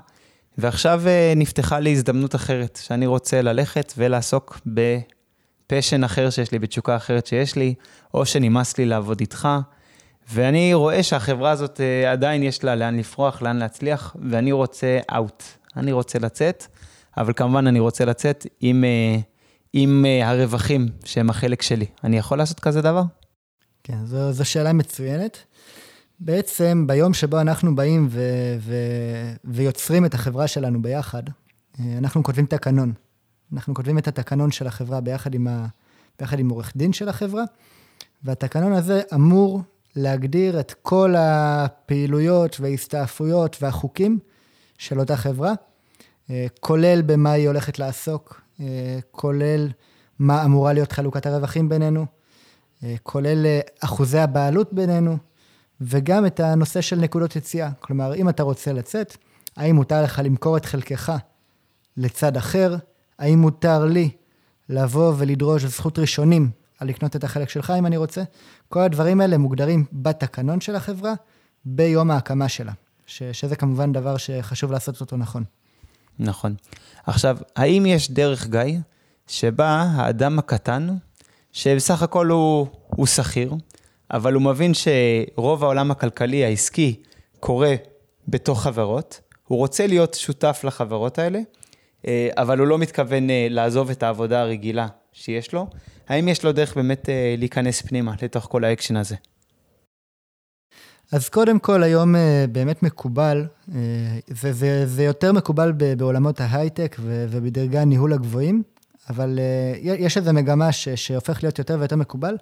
ועכשיו 0.58 1.02
אה, 1.08 1.34
נפתחה 1.36 1.80
לי 1.80 1.92
הזדמנות 1.92 2.36
אחרת, 2.36 2.80
שאני 2.84 3.06
רוצה 3.06 3.42
ללכת 3.42 3.94
ולעסוק 3.98 4.60
בפשן 4.66 6.04
אחר 6.04 6.30
שיש 6.30 6.52
לי, 6.52 6.60
בתשוקה 6.60 6.96
אחרת 6.96 7.28
שיש 7.28 7.56
לי, 7.56 7.74
או 8.14 8.26
שנמאס 8.26 8.78
לי 8.78 8.86
לעבוד 8.86 9.20
איתך. 9.20 9.48
ואני 10.32 10.74
רואה 10.74 11.04
שהחברה 11.04 11.52
הזאת 11.52 11.82
אה, 11.82 12.12
עדיין 12.12 12.44
יש 12.44 12.64
לה 12.64 12.76
לאן 12.76 12.98
לפרוח, 12.98 13.42
לאן 13.42 13.58
להצליח, 13.58 14.16
ואני 14.30 14.52
רוצה 14.52 15.00
אאוט. 15.16 15.44
אני 15.78 15.92
רוצה 15.92 16.20
לצאת, 16.20 16.66
אבל 17.18 17.34
כמובן 17.34 17.68
אני 17.68 17.80
רוצה 17.80 18.06
לצאת 18.06 18.48
עם, 18.60 18.84
אה, 18.84 19.20
עם 19.74 20.06
הרווחים 20.24 20.88
שהם 21.06 21.30
החלק 21.30 21.62
שלי. 21.62 21.86
אני 22.04 22.18
יכול 22.18 22.38
לעשות 22.38 22.60
כזה 22.60 22.82
דבר? 22.82 23.04
כן, 23.84 24.06
זו, 24.06 24.32
זו 24.32 24.46
שאלה 24.46 24.74
מצוינת. 24.74 25.44
בעצם 26.20 26.88
ביום 26.88 27.14
שבו 27.14 27.42
אנחנו 27.42 27.76
באים 27.76 28.08
ו, 28.10 28.22
ו, 28.60 28.76
ויוצרים 29.46 30.06
את 30.06 30.14
החברה 30.14 30.48
שלנו 30.48 30.82
ביחד, 30.82 31.24
אנחנו 31.98 32.24
כותבים 32.24 32.46
תקנון. 32.46 32.94
אנחנו 33.54 33.74
כותבים 33.74 33.98
את 33.98 34.08
התקנון 34.08 34.52
של 34.52 34.68
החברה 34.68 35.02
ביחד 35.02 35.34
עם, 35.34 35.48
ה, 35.48 35.66
ביחד 36.20 36.40
עם 36.40 36.50
עורך 36.50 36.74
דין 36.76 36.94
של 36.94 37.10
החברה, 37.10 37.44
והתקנון 38.24 38.74
הזה 38.74 39.02
אמור 39.14 39.62
להגדיר 39.96 40.60
את 40.60 40.74
כל 40.82 41.16
הפעילויות 41.18 42.60
וההסתעפויות 42.60 43.58
והחוקים 43.62 44.20
של 44.78 45.00
אותה 45.00 45.18
חברה, 45.18 45.54
כולל 46.60 47.02
במה 47.02 47.32
היא 47.32 47.48
הולכת 47.48 47.80
לעסוק, 47.80 48.42
כולל 49.12 49.70
מה 50.20 50.46
אמורה 50.46 50.74
להיות 50.74 50.92
חלוקת 50.92 51.26
הרווחים 51.26 51.70
בינינו, 51.70 52.06
כולל 53.04 53.46
אחוזי 53.80 54.20
הבעלות 54.20 54.74
בינינו, 54.74 55.18
וגם 55.82 56.26
את 56.26 56.40
הנושא 56.40 56.82
של 56.82 56.96
נקודות 56.96 57.36
יציאה. 57.36 57.70
כלומר, 57.80 58.16
אם 58.16 58.30
אתה 58.30 58.44
רוצה 58.44 58.74
לצאת, 58.74 59.18
האם 59.58 59.76
מותר 59.76 60.04
לך 60.04 60.22
למכור 60.24 60.58
את 60.58 60.66
חלקך 60.66 61.14
לצד 61.98 62.38
אחר? 62.38 62.76
האם 63.20 63.40
מותר 63.40 63.86
לי 63.86 64.10
לבוא 64.70 65.14
ולדרוש 65.18 65.66
זכות 65.66 66.00
ראשונים 66.00 66.50
על 66.80 66.88
לקנות 66.88 67.16
את 67.16 67.24
החלק 67.24 67.50
שלך, 67.50 67.74
אם 67.80 67.86
אני 67.86 67.98
רוצה? 67.98 68.24
כל 68.70 68.80
הדברים 68.80 69.22
האלה 69.22 69.38
מוגדרים 69.38 69.86
בתקנון 69.94 70.62
של 70.62 70.76
החברה 70.76 71.14
ביום 71.66 72.12
ההקמה 72.12 72.50
שלה, 72.50 72.72
ש- 73.06 73.24
שזה 73.24 73.56
כמובן 73.56 73.92
דבר 73.92 74.18
שחשוב 74.18 74.72
לעשות 74.72 75.02
אותו 75.02 75.18
נכון. 75.18 75.44
נכון. 76.20 76.56
עכשיו, 77.06 77.38
האם 77.56 77.86
יש 77.86 78.12
דרך, 78.12 78.48
גיא, 78.48 78.80
שבה 79.28 79.82
האדם 79.82 80.40
הקטן, 80.40 80.88
שבסך 81.52 82.02
הכל 82.02 82.28
הוא, 82.28 82.68
הוא 82.88 83.06
שכיר, 83.06 83.56
אבל 84.14 84.34
הוא 84.34 84.42
מבין 84.42 84.72
שרוב 84.74 85.64
העולם 85.64 85.92
הכלכלי 85.92 86.46
העסקי 86.46 86.96
קורה 87.40 87.76
בתוך 88.28 88.64
חברות, 88.64 89.22
הוא 89.48 89.58
רוצה 89.58 89.88
להיות 89.88 90.14
שותף 90.14 90.62
לחברות 90.64 91.20
האלה, 91.20 91.40
אה, 92.08 92.30
אבל 92.38 92.60
הוא 92.60 92.68
לא 92.68 92.78
מתכוון 92.78 93.30
אה, 93.30 93.48
לעזוב 93.50 93.90
את 93.90 94.04
העבודה 94.04 94.42
הרגילה 94.42 94.88
שיש 95.14 95.54
לו. 95.54 95.68
האם 96.08 96.28
יש 96.28 96.44
לו 96.44 96.52
דרך 96.52 96.76
באמת 96.76 97.10
אה, 97.10 97.36
להיכנס 97.38 97.82
פנימה 97.82 98.14
לתוך 98.22 98.48
כל 98.52 98.64
האקשן 98.64 98.96
הזה? 98.96 99.16
אז 101.12 101.30
קודם 101.30 101.60
כל, 101.60 101.84
היום 101.84 102.16
באמת 102.52 102.84
מקובל, 102.84 103.46
זה, 104.28 104.54
זה, 104.54 104.86
זה 104.86 105.04
יותר 105.04 105.32
מקובל 105.32 105.72
בעולמות 105.72 106.42
ההייטק 106.42 106.96
ובדרגי 107.00 107.78
הניהול 107.78 108.14
הגבוהים, 108.14 108.64
אבל 109.10 109.40
יש 109.84 110.18
איזו 110.18 110.34
מגמה 110.34 110.72
ש, 110.72 110.90
שהופך 110.90 111.44
להיות 111.44 111.60
יותר 111.60 111.78
ויותר 111.80 111.96
מקובל, 111.96 112.36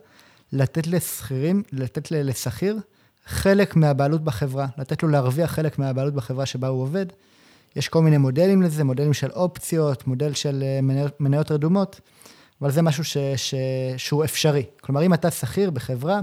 לתת 0.53 0.87
לשכירים, 0.87 1.63
לתת 1.71 2.11
לשכיר 2.11 2.77
חלק 3.25 3.75
מהבעלות 3.75 4.23
בחברה, 4.23 4.67
לתת 4.77 5.03
לו 5.03 5.09
להרוויח 5.09 5.51
חלק 5.51 5.79
מהבעלות 5.79 6.13
בחברה 6.13 6.45
שבה 6.45 6.67
הוא 6.67 6.81
עובד. 6.81 7.05
יש 7.75 7.89
כל 7.89 8.01
מיני 8.01 8.17
מודלים 8.17 8.61
לזה, 8.61 8.83
מודלים 8.83 9.13
של 9.13 9.31
אופציות, 9.31 10.07
מודל 10.07 10.33
של 10.33 10.63
מניות, 10.81 11.21
מניות 11.21 11.51
רדומות, 11.51 11.99
אבל 12.61 12.71
זה 12.71 12.81
משהו 12.81 13.03
ש, 13.03 13.17
ש, 13.35 13.55
שהוא 13.97 14.23
אפשרי. 14.23 14.63
כלומר, 14.81 15.05
אם 15.05 15.13
אתה 15.13 15.31
שכיר 15.31 15.69
בחברה, 15.69 16.19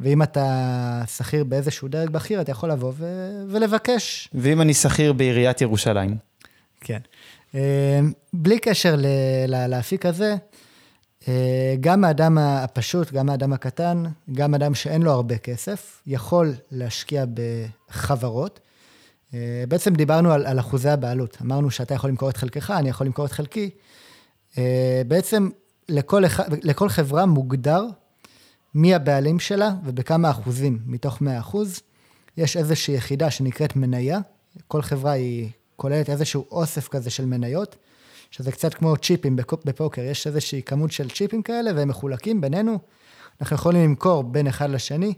ואם 0.00 0.22
אתה 0.22 1.02
שכיר 1.16 1.44
באיזשהו 1.44 1.88
דרג 1.88 2.10
בכיר, 2.10 2.40
אתה 2.40 2.50
יכול 2.50 2.70
לבוא 2.70 2.92
ו, 2.96 3.30
ולבקש. 3.48 4.28
ואם 4.34 4.60
אני 4.60 4.74
שכיר 4.74 5.12
בעיריית 5.12 5.60
ירושלים? 5.60 6.16
כן. 6.80 6.98
בלי 8.32 8.58
קשר 8.58 8.96
לאפיק 9.68 10.06
הזה, 10.06 10.34
גם 11.80 12.04
האדם 12.04 12.38
הפשוט, 12.38 13.12
גם 13.12 13.30
האדם 13.30 13.52
הקטן, 13.52 14.02
גם 14.32 14.54
אדם 14.54 14.74
שאין 14.74 15.02
לו 15.02 15.10
הרבה 15.10 15.38
כסף, 15.38 16.02
יכול 16.06 16.54
להשקיע 16.70 17.24
בחברות. 17.90 18.60
בעצם 19.68 19.94
דיברנו 19.94 20.32
על, 20.32 20.46
על 20.46 20.60
אחוזי 20.60 20.88
הבעלות. 20.88 21.38
אמרנו 21.42 21.70
שאתה 21.70 21.94
יכול 21.94 22.10
למכור 22.10 22.30
את 22.30 22.36
חלקך, 22.36 22.70
אני 22.70 22.88
יכול 22.88 23.06
למכור 23.06 23.26
את 23.26 23.32
חלקי. 23.32 23.70
בעצם 25.08 25.48
לכל, 25.88 26.22
לכל 26.62 26.88
חברה 26.88 27.26
מוגדר 27.26 27.84
מי 28.74 28.94
הבעלים 28.94 29.40
שלה 29.40 29.70
ובכמה 29.84 30.30
אחוזים 30.30 30.78
מתוך 30.86 31.20
100 31.20 31.38
אחוז. 31.38 31.80
יש 32.36 32.56
איזושהי 32.56 32.94
יחידה 32.94 33.30
שנקראת 33.30 33.76
מניה. 33.76 34.18
כל 34.68 34.82
חברה 34.82 35.12
היא 35.12 35.48
כוללת 35.76 36.10
איזשהו 36.10 36.44
אוסף 36.50 36.88
כזה 36.88 37.10
של 37.10 37.24
מניות. 37.24 37.76
שזה 38.30 38.52
קצת 38.52 38.74
כמו 38.74 38.96
צ'יפים 38.96 39.36
בפוקר, 39.64 40.02
יש 40.02 40.26
איזושהי 40.26 40.62
כמות 40.62 40.92
של 40.92 41.10
צ'יפים 41.10 41.42
כאלה, 41.42 41.70
והם 41.76 41.88
מחולקים 41.88 42.40
בינינו. 42.40 42.78
אנחנו 43.40 43.56
יכולים 43.56 43.84
למכור 43.84 44.22
בין 44.22 44.46
אחד 44.46 44.70
לשני. 44.70 45.14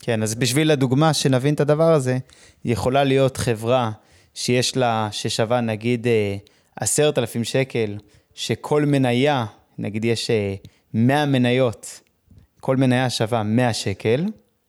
כן, 0.00 0.22
אז 0.22 0.34
בשביל 0.34 0.70
הדוגמה, 0.70 1.14
שנבין 1.14 1.54
את 1.54 1.60
הדבר 1.60 1.92
הזה, 1.92 2.18
יכולה 2.64 3.04
להיות 3.04 3.36
חברה 3.36 3.90
שיש 4.34 4.76
לה, 4.76 5.08
ששווה 5.12 5.60
נגיד 5.60 6.06
עשרת 6.76 7.18
אלפים 7.18 7.44
שקל, 7.44 7.96
שכל 8.34 8.84
מניה, 8.84 9.46
נגיד 9.78 10.04
יש 10.04 10.30
100 10.94 11.26
מניות, 11.26 12.00
כל 12.60 12.76
מניה 12.76 13.10
שווה 13.10 13.42
100 13.42 13.72
שקל, 13.72 14.24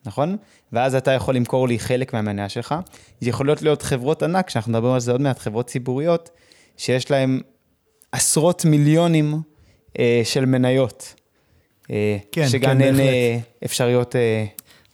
נכון? 0.06 0.38
ואז 0.74 0.96
אתה 0.96 1.12
יכול 1.12 1.36
למכור 1.36 1.68
לי 1.68 1.80
חלק 1.80 2.14
מהמניה 2.14 2.50
שלך. 2.50 2.76
יכולות 3.22 3.62
להיות 3.62 3.82
חברות 3.82 4.24
ענק, 4.24 4.50
שאנחנו 4.50 4.72
מדברים 4.72 4.94
על 4.94 5.00
זה 5.00 5.12
עוד 5.12 5.22
מעט, 5.22 5.40
חברות 5.40 5.68
ציבוריות, 5.68 6.30
שיש 6.78 7.12
להן 7.12 7.40
עשרות 8.12 8.66
מיליונים 8.66 9.42
אה, 10.00 10.22
של 10.24 10.46
מניות. 10.46 11.14
אה, 11.92 12.18
כן, 12.32 12.50
שגם 12.50 12.78
כן, 12.78 12.82
הן 12.82 13.00
אה, 13.00 13.38
אפשריות... 13.66 14.16
אה... 14.16 14.46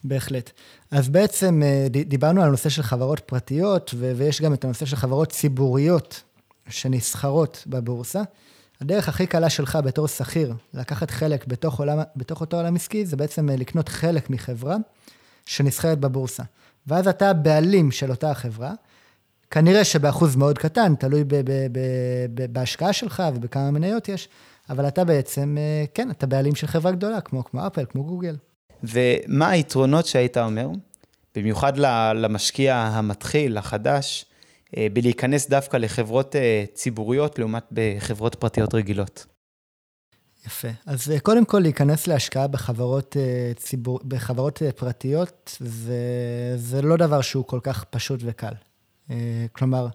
בהחלט. 0.04 0.50
אז 0.90 1.08
בעצם 1.08 1.62
אה, 1.64 1.86
דיברנו 1.88 2.40
על 2.40 2.48
הנושא 2.48 2.68
של 2.68 2.82
חברות 2.82 3.20
פרטיות, 3.20 3.94
ויש 3.98 4.42
גם 4.42 4.54
את 4.54 4.64
הנושא 4.64 4.86
של 4.86 4.96
חברות 4.96 5.28
ציבוריות 5.32 6.22
שנסחרות 6.68 7.64
בבורסה. 7.66 8.22
הדרך 8.80 9.08
הכי 9.08 9.26
קלה 9.26 9.50
שלך 9.50 9.78
בתור 9.84 10.08
שכיר 10.08 10.54
לקחת 10.74 11.10
חלק 11.10 11.46
בתוך, 11.46 11.78
עולם, 11.78 11.98
בתוך 12.16 12.40
אותו 12.40 12.56
עולם 12.56 12.76
עסקי, 12.76 13.06
זה 13.06 13.16
בעצם 13.16 13.48
לקנות 13.48 13.88
חלק 13.88 14.30
מחברה 14.30 14.76
שנסחרת 15.46 15.98
בבורסה. 15.98 16.42
ואז 16.86 17.08
אתה 17.08 17.30
הבעלים 17.30 17.90
של 17.90 18.10
אותה 18.10 18.30
החברה, 18.30 18.72
כנראה 19.54 19.84
שבאחוז 19.84 20.36
מאוד 20.36 20.58
קטן, 20.58 20.94
תלוי 20.94 21.24
ב- 21.24 21.34
ב- 21.34 21.66
ב- 22.34 22.52
בהשקעה 22.52 22.92
שלך 22.92 23.22
ובכמה 23.34 23.70
מניות 23.70 24.08
יש, 24.08 24.28
אבל 24.70 24.88
אתה 24.88 25.04
בעצם, 25.04 25.56
כן, 25.94 26.10
אתה 26.10 26.26
בעלים 26.26 26.54
של 26.54 26.66
חברה 26.66 26.92
גדולה, 26.92 27.20
כמו, 27.20 27.44
כמו 27.44 27.66
אפל, 27.66 27.84
כמו 27.88 28.04
גוגל. 28.04 28.36
ומה 28.82 29.48
היתרונות 29.48 30.06
שהיית 30.06 30.36
אומר, 30.36 30.68
במיוחד 31.34 31.78
למשקיע 32.14 32.76
המתחיל, 32.76 33.58
החדש, 33.58 34.24
בלהיכנס 34.76 35.48
דווקא 35.48 35.76
לחברות 35.76 36.36
ציבוריות 36.74 37.38
לעומת 37.38 37.64
בחברות 37.72 38.34
פרטיות 38.34 38.74
רגילות? 38.74 39.26
יפה. 40.46 40.68
אז 40.86 41.12
קודם 41.22 41.44
כל, 41.44 41.58
להיכנס 41.58 42.06
להשקעה 42.06 42.46
בחברות, 42.46 43.16
ציבור, 43.56 44.00
בחברות 44.08 44.62
פרטיות, 44.76 45.56
זה, 45.60 45.94
זה 46.56 46.82
לא 46.82 46.96
דבר 46.96 47.20
שהוא 47.20 47.44
כל 47.44 47.60
כך 47.62 47.84
פשוט 47.84 48.20
וקל. 48.24 48.54
כלומר, 49.52 49.88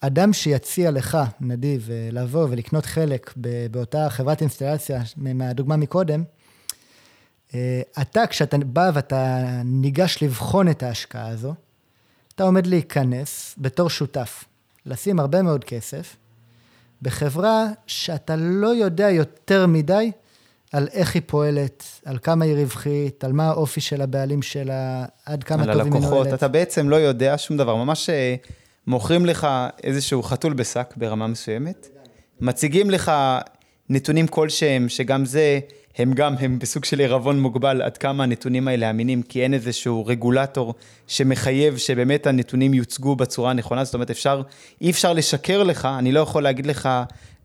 אדם 0.00 0.32
שיציע 0.32 0.90
לך, 0.90 1.18
נדיב, 1.40 1.88
לבוא 2.12 2.46
ולקנות 2.50 2.86
חלק 2.86 3.32
באותה 3.70 4.10
חברת 4.10 4.40
אינסטלציה, 4.40 5.02
מהדוגמה 5.16 5.76
מקודם, 5.76 6.24
אתה, 8.02 8.26
כשאתה 8.26 8.58
בא 8.58 8.90
ואתה 8.94 9.44
ניגש 9.64 10.22
לבחון 10.22 10.70
את 10.70 10.82
ההשקעה 10.82 11.28
הזו, 11.28 11.54
אתה 12.34 12.44
עומד 12.44 12.66
להיכנס 12.66 13.54
בתור 13.58 13.90
שותף, 13.90 14.44
לשים 14.86 15.20
הרבה 15.20 15.42
מאוד 15.42 15.64
כסף, 15.64 16.16
בחברה 17.02 17.66
שאתה 17.86 18.36
לא 18.36 18.68
יודע 18.68 19.10
יותר 19.10 19.66
מדי 19.66 20.12
על 20.72 20.88
איך 20.92 21.14
היא 21.14 21.22
פועלת, 21.26 21.84
על 22.04 22.18
כמה 22.22 22.44
היא 22.44 22.54
רווחית, 22.54 23.24
על 23.24 23.32
מה 23.32 23.48
האופי 23.48 23.80
של 23.80 24.02
הבעלים 24.02 24.42
שלה, 24.42 25.04
עד 25.26 25.44
כמה 25.44 25.58
טוב 25.66 25.68
היא 25.68 25.82
מנוהלת. 25.82 25.94
על 25.96 26.02
הלקוחות, 26.02 26.34
אתה 26.34 26.48
בעצם 26.48 26.88
לא 26.88 26.96
יודע 26.96 27.34
שום 27.38 27.56
דבר, 27.56 27.76
ממש 27.76 28.10
מוכרים 28.86 29.26
לך 29.26 29.46
איזשהו 29.84 30.22
חתול 30.22 30.52
בשק 30.52 30.94
ברמה 30.96 31.26
מסוימת, 31.26 31.88
מציגים 32.40 32.90
לך 32.90 33.12
נתונים 33.88 34.26
כלשהם, 34.26 34.88
שגם 34.88 35.24
זה, 35.24 35.60
הם 35.98 36.12
גם, 36.12 36.34
הם 36.38 36.58
בסוג 36.58 36.84
של 36.84 36.98
עירבון 36.98 37.40
מוגבל 37.40 37.82
עד 37.82 37.96
כמה 37.96 38.24
הנתונים 38.24 38.68
האלה 38.68 38.90
אמינים, 38.90 39.22
כי 39.22 39.42
אין 39.42 39.54
איזשהו 39.54 40.06
רגולטור 40.06 40.74
שמחייב 41.06 41.76
שבאמת 41.76 42.26
הנתונים 42.26 42.74
יוצגו 42.74 43.16
בצורה 43.16 43.50
הנכונה, 43.50 43.84
זאת 43.84 43.94
אומרת, 43.94 44.10
אפשר, 44.10 44.42
אי 44.80 44.90
אפשר 44.90 45.12
לשקר 45.12 45.62
לך, 45.62 45.88
אני 45.98 46.12
לא 46.12 46.20
יכול 46.20 46.42
להגיד 46.42 46.66
לך, 46.66 46.88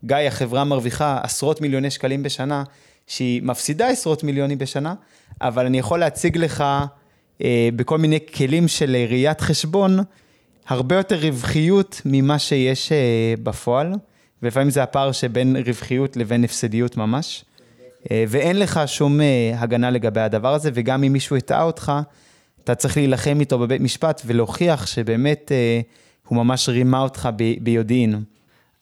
גיא, 0.04 0.16
החברה 0.16 0.64
מרוויחה 0.64 1.20
עשרות 1.22 1.60
מיליוני 1.60 1.90
שקלים 1.90 2.22
בשנה, 2.22 2.64
שהיא 3.08 3.42
מפסידה 3.42 3.88
עשרות 3.88 4.24
מיליונים 4.24 4.58
בשנה, 4.58 4.94
אבל 5.40 5.66
אני 5.66 5.78
יכול 5.78 6.00
להציג 6.00 6.38
לך 6.38 6.64
אה, 7.42 7.68
בכל 7.76 7.98
מיני 7.98 8.18
כלים 8.34 8.68
של 8.68 8.96
ראיית 9.08 9.40
חשבון, 9.40 9.98
הרבה 10.68 10.96
יותר 10.96 11.18
רווחיות 11.20 12.02
ממה 12.04 12.38
שיש 12.38 12.92
אה, 12.92 13.34
בפועל, 13.42 13.92
ולפעמים 14.42 14.70
זה 14.70 14.82
הפער 14.82 15.12
שבין 15.12 15.56
רווחיות 15.66 16.16
לבין 16.16 16.44
הפסדיות 16.44 16.96
ממש. 16.96 17.44
אה, 18.10 18.24
ואין 18.28 18.58
לך 18.58 18.80
שום 18.86 19.20
אה, 19.20 19.52
הגנה 19.56 19.90
לגבי 19.90 20.20
הדבר 20.20 20.54
הזה, 20.54 20.70
וגם 20.74 21.04
אם 21.04 21.12
מישהו 21.12 21.36
הטעה 21.36 21.62
אותך, 21.62 21.92
אתה 22.64 22.74
צריך 22.74 22.96
להילחם 22.96 23.36
איתו 23.40 23.58
בבית 23.58 23.80
משפט 23.80 24.22
ולהוכיח 24.26 24.86
שבאמת 24.86 25.52
אה, 25.52 25.80
הוא 26.28 26.36
ממש 26.36 26.68
רימה 26.68 27.00
אותך 27.00 27.28
ב- 27.36 27.64
ביודעין. 27.64 28.22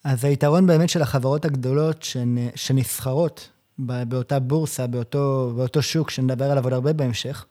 אז 0.03 0.25
היתרון 0.25 0.67
באמת 0.67 0.89
של 0.89 1.01
החברות 1.01 1.45
הגדולות 1.45 2.05
שנסחרות 2.55 3.49
באותה 3.79 4.39
בורסה, 4.39 4.87
באותו, 4.87 5.53
באותו 5.55 5.81
שוק 5.81 6.09
שנדבר 6.09 6.51
עליו 6.51 6.63
עוד 6.63 6.73
הרבה 6.73 6.93
בהמשך, 6.93 7.45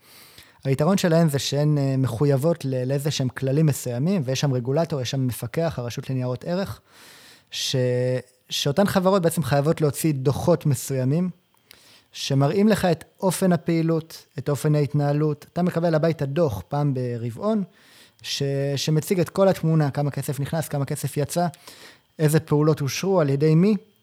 היתרון 0.65 0.99
שלהן 0.99 1.29
זה 1.29 1.39
שהן 1.39 1.79
מחויבות 1.99 2.65
לאיזה 2.65 3.11
שהם 3.11 3.29
כללים 3.29 3.67
מסוימים, 3.67 4.23
ויש 4.25 4.41
שם 4.41 4.53
רגולטור, 4.53 5.01
יש 5.01 5.11
שם 5.11 5.27
מפקח, 5.27 5.75
הרשות 5.79 6.11
לניירות 6.11 6.45
ערך, 6.45 6.81
ש, 7.51 7.77
שאותן 8.51 8.87
חברות 8.87 9.23
בעצם 9.23 9.43
חייבות 9.43 9.81
להוציא 9.81 10.13
דוחות 10.13 10.67
מסוימים, 10.67 11.31
שמראים 12.13 12.69
לך 12.69 12.85
את 12.85 13.05
אופן 13.21 13.53
הפעילות, 13.53 14.27
את 14.39 14.49
אופן 14.49 14.75
ההתנהלות. 14.75 15.47
אתה 15.53 15.63
מקבל 15.63 15.95
הביתה 15.95 16.27
דוח 16.27 16.63
פעם 16.69 16.95
ברבעון, 16.95 17.63
ש, 18.23 18.43
שמציג 18.77 19.21
את 19.21 19.29
כל 19.29 19.49
התמונה, 19.49 19.91
כמה 19.91 20.11
כסף 20.11 20.41
נכנס, 20.41 20.69
כמה 20.69 20.85
כסף 20.85 21.17
יצא, 21.17 21.47
איזה 22.19 22.41
פעולות 22.41 22.81
אושרו, 22.81 23.21
על 23.21 23.31
ידי 23.31 23.55
מי, 23.55 23.71
אה, 23.71 23.96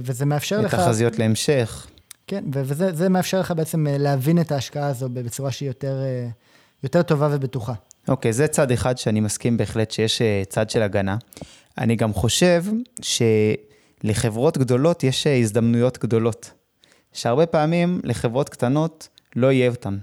וזה 0.00 0.26
מאפשר 0.26 0.60
לך... 0.60 0.74
תחזיות 0.74 1.18
להמשך. 1.18 1.86
כן, 2.26 2.44
וזה 2.52 3.08
מאפשר 3.08 3.40
לך 3.40 3.50
בעצם 3.56 3.86
אה, 3.86 3.98
להבין 3.98 4.40
את 4.40 4.52
ההשקעה 4.52 4.86
הזו 4.86 5.08
בצורה 5.08 5.50
שהיא 5.50 5.66
יותר, 5.68 6.02
אה, 6.02 6.28
יותר 6.82 7.02
טובה 7.02 7.28
ובטוחה. 7.32 7.72
אוקיי, 8.08 8.30
okay, 8.30 8.34
זה 8.34 8.46
צד 8.46 8.70
אחד 8.70 8.98
שאני 8.98 9.20
מסכים 9.20 9.56
בהחלט 9.56 9.90
שיש 9.90 10.22
צד 10.48 10.70
של 10.70 10.82
הגנה. 10.82 11.16
אני 11.78 11.96
גם 11.96 12.12
חושב 12.12 12.64
שלחברות 13.02 14.58
גדולות 14.58 15.04
יש 15.04 15.26
הזדמנויות 15.26 15.98
גדולות. 15.98 16.50
שהרבה 17.12 17.46
פעמים 17.46 18.00
לחברות 18.04 18.48
קטנות 18.48 19.08
לא 19.36 19.52
יהיה 19.52 19.70
אותן. 19.70 19.98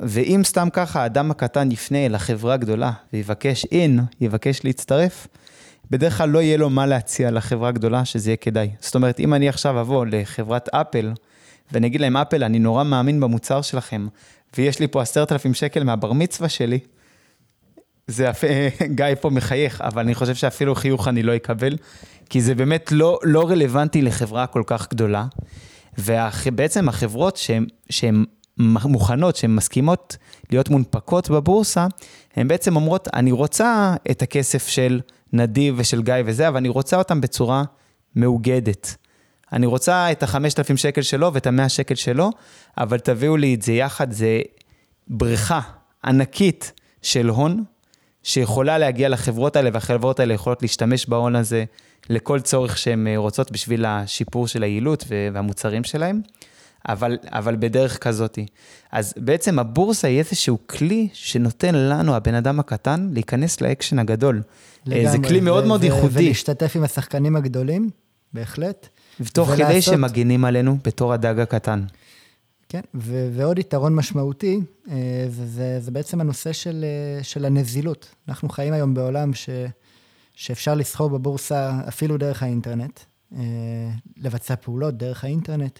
ואם 0.00 0.40
סתם 0.44 0.68
ככה 0.72 1.02
האדם 1.02 1.30
הקטן 1.30 1.72
יפנה 1.72 2.06
אל 2.06 2.14
החברה 2.14 2.54
הגדולה 2.54 2.92
ויבקש 3.12 3.64
אין, 3.64 4.00
יבקש 4.20 4.64
להצטרף, 4.64 5.26
בדרך 5.94 6.18
כלל 6.18 6.28
לא 6.28 6.42
יהיה 6.42 6.56
לו 6.56 6.70
מה 6.70 6.86
להציע 6.86 7.30
לחברה 7.30 7.68
הגדולה 7.68 8.04
שזה 8.04 8.30
יהיה 8.30 8.36
כדאי. 8.36 8.70
זאת 8.80 8.94
אומרת, 8.94 9.20
אם 9.20 9.34
אני 9.34 9.48
עכשיו 9.48 9.80
אבוא 9.80 10.06
לחברת 10.06 10.68
אפל 10.68 11.12
ואני 11.72 11.86
אגיד 11.86 12.00
להם, 12.00 12.16
אפל, 12.16 12.44
אני 12.44 12.58
נורא 12.58 12.84
מאמין 12.84 13.20
במוצר 13.20 13.62
שלכם, 13.62 14.06
ויש 14.56 14.80
לי 14.80 14.88
פה 14.88 15.02
עשרת 15.02 15.32
אלפים 15.32 15.54
שקל 15.54 15.84
מהבר 15.84 16.12
מצווה 16.12 16.48
שלי, 16.48 16.78
זה, 18.06 18.30
גיא 18.98 19.06
פה 19.20 19.30
מחייך, 19.30 19.80
אבל 19.80 20.02
אני 20.02 20.14
חושב 20.14 20.34
שאפילו 20.34 20.74
חיוך 20.74 21.08
אני 21.08 21.22
לא 21.22 21.36
אקבל, 21.36 21.76
כי 22.30 22.40
זה 22.40 22.54
באמת 22.54 22.92
לא, 22.92 23.18
לא 23.22 23.50
רלוונטי 23.50 24.02
לחברה 24.02 24.46
כל 24.46 24.62
כך 24.66 24.90
גדולה. 24.90 25.26
ובעצם 25.98 26.88
החברות 26.88 27.36
שהן 27.90 28.24
מוכנות, 28.84 29.36
שהן 29.36 29.54
מסכימות 29.54 30.16
להיות 30.50 30.68
מונפקות 30.68 31.30
בבורסה, 31.30 31.86
הן 32.36 32.48
בעצם 32.48 32.76
אומרות, 32.76 33.08
אני 33.14 33.32
רוצה 33.32 33.94
את 34.10 34.22
הכסף 34.22 34.68
של 34.68 35.00
נדיב 35.34 35.74
ושל 35.78 36.02
גיא 36.02 36.14
וזה, 36.26 36.48
אבל 36.48 36.56
אני 36.56 36.68
רוצה 36.68 36.96
אותם 36.96 37.20
בצורה 37.20 37.64
מאוגדת. 38.16 38.96
אני 39.52 39.66
רוצה 39.66 40.12
את 40.12 40.22
ה-5,000 40.22 40.76
שקל 40.76 41.02
שלו 41.02 41.34
ואת 41.34 41.46
ה-100 41.46 41.68
שקל 41.68 41.94
שלו, 41.94 42.30
אבל 42.78 42.98
תביאו 42.98 43.36
לי 43.36 43.54
את 43.54 43.62
זה 43.62 43.72
יחד, 43.72 44.12
זה 44.12 44.40
בריכה 45.08 45.60
ענקית 46.04 46.72
של 47.02 47.28
הון, 47.28 47.64
שיכולה 48.22 48.78
להגיע 48.78 49.08
לחברות 49.08 49.56
האלה, 49.56 49.70
והחברות 49.72 50.20
האלה 50.20 50.34
יכולות 50.34 50.62
להשתמש 50.62 51.06
בהון 51.06 51.36
הזה 51.36 51.64
לכל 52.10 52.40
צורך 52.40 52.78
שהן 52.78 53.06
אה, 53.06 53.16
רוצות 53.16 53.52
בשביל 53.52 53.84
השיפור 53.84 54.48
של 54.48 54.62
היעילות 54.62 55.04
והמוצרים 55.08 55.84
שלהן, 55.84 56.20
אבל, 56.88 57.18
אבל 57.24 57.56
בדרך 57.56 57.98
כזאתי. 57.98 58.46
אז 58.92 59.14
בעצם 59.16 59.58
הבורסה 59.58 60.08
היא 60.08 60.18
איזשהו 60.18 60.58
כלי 60.66 61.08
שנותן 61.12 61.74
לנו, 61.74 62.14
הבן 62.14 62.34
אדם 62.34 62.60
הקטן, 62.60 63.08
להיכנס 63.12 63.60
לאקשן 63.60 63.98
הגדול. 63.98 64.42
לגמרי. 64.86 65.10
זה 65.10 65.18
כלי 65.18 65.40
מאוד 65.40 65.66
מאוד 65.66 65.84
ייחודי. 65.84 66.24
ולהשתתף 66.24 66.76
עם 66.76 66.84
השחקנים 66.84 67.36
הגדולים, 67.36 67.90
בהחלט. 68.32 68.88
ותוך 69.20 69.48
ולעשות... 69.48 69.66
כדי 69.66 69.82
שמגינים 69.82 70.44
עלינו 70.44 70.78
בתור 70.84 71.12
הדג 71.12 71.40
הקטן. 71.40 71.84
כן, 72.68 72.80
ו- 72.94 73.28
ועוד 73.32 73.58
יתרון 73.58 73.94
משמעותי, 73.94 74.60
אה, 74.90 75.26
זה, 75.28 75.46
זה, 75.46 75.80
זה 75.80 75.90
בעצם 75.90 76.20
הנושא 76.20 76.52
של, 76.52 76.84
אה, 76.84 77.22
של 77.22 77.44
הנזילות. 77.44 78.14
אנחנו 78.28 78.48
חיים 78.48 78.72
היום 78.72 78.94
בעולם 78.94 79.34
ש... 79.34 79.50
שאפשר 80.34 80.74
לסחור 80.74 81.10
בבורסה 81.10 81.80
אפילו 81.88 82.16
דרך 82.16 82.42
האינטרנט, 82.42 83.00
אה, 83.36 83.40
לבצע 84.16 84.56
פעולות 84.56 84.96
דרך 84.96 85.24
האינטרנט, 85.24 85.78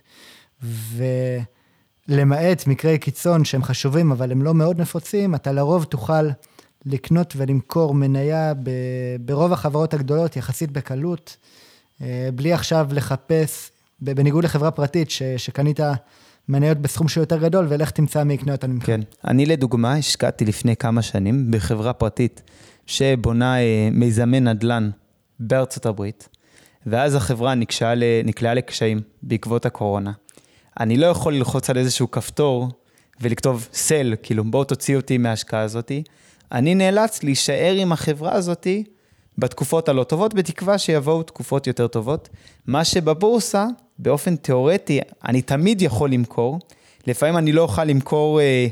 ולמעט 2.08 2.66
מקרי 2.66 2.98
קיצון 2.98 3.44
שהם 3.44 3.62
חשובים, 3.62 4.12
אבל 4.12 4.32
הם 4.32 4.42
לא 4.42 4.54
מאוד 4.54 4.80
נפוצים, 4.80 5.34
אתה 5.34 5.52
לרוב 5.52 5.84
תוכל 5.84 6.28
לקנות 6.86 7.34
ולמכור 7.36 7.94
מניה 7.94 8.52
ברוב 9.20 9.52
החברות 9.52 9.94
הגדולות 9.94 10.36
יחסית 10.36 10.70
בקלות, 10.70 11.36
אה, 12.02 12.28
בלי 12.34 12.52
עכשיו 12.52 12.88
לחפש, 12.92 13.70
בניגוד 14.00 14.44
לחברה 14.44 14.70
פרטית 14.70 15.10
ש, 15.10 15.22
שקנית 15.22 15.80
מניות 16.48 16.78
בסכום 16.78 17.08
שהוא 17.08 17.22
יותר 17.22 17.38
גדול, 17.38 17.66
ולך 17.68 17.90
תמצא 17.90 18.24
מי 18.24 18.34
יקנה 18.34 18.54
ממך. 18.68 18.86
כן. 18.86 19.00
אני 19.24 19.46
לדוגמה 19.46 19.94
השקעתי 19.94 20.44
לפני 20.44 20.76
כמה 20.76 21.02
שנים 21.02 21.50
בחברה 21.50 21.92
פרטית 21.92 22.42
שבונה 22.86 23.58
אה, 23.60 23.88
מיזמי 23.92 24.40
נדל"ן 24.40 24.90
בארצות 25.40 25.86
הברית, 25.86 26.28
ואז 26.86 27.14
החברה 27.14 27.54
נקשעה, 27.54 27.94
נקלעה 28.24 28.54
לקשיים 28.54 29.00
בעקבות 29.22 29.66
הקורונה. 29.66 30.12
אני 30.80 30.96
לא 30.96 31.06
יכול 31.06 31.34
ללחוץ 31.34 31.70
על 31.70 31.78
איזשהו 31.78 32.10
כפתור 32.10 32.68
ולכתוב 33.20 33.68
סל, 33.72 34.14
כאילו 34.22 34.44
בואו 34.44 34.64
תוציא 34.64 34.96
אותי 34.96 35.18
מההשקעה 35.18 35.60
הזאתי. 35.60 36.02
אני 36.52 36.74
נאלץ 36.74 37.22
להישאר 37.22 37.74
עם 37.78 37.92
החברה 37.92 38.32
הזאתי 38.32 38.84
בתקופות 39.38 39.88
הלא 39.88 40.04
טובות, 40.04 40.34
בתקווה 40.34 40.78
שיבואו 40.78 41.22
תקופות 41.22 41.66
יותר 41.66 41.86
טובות. 41.86 42.28
מה 42.66 42.84
שבבורסה, 42.84 43.66
באופן 43.98 44.36
תיאורטי, 44.36 45.00
אני 45.24 45.42
תמיד 45.42 45.82
יכול 45.82 46.10
למכור. 46.10 46.58
לפעמים 47.06 47.36
אני 47.36 47.52
לא 47.52 47.62
אוכל 47.62 47.84
למכור 47.84 48.40
אה, 48.40 48.66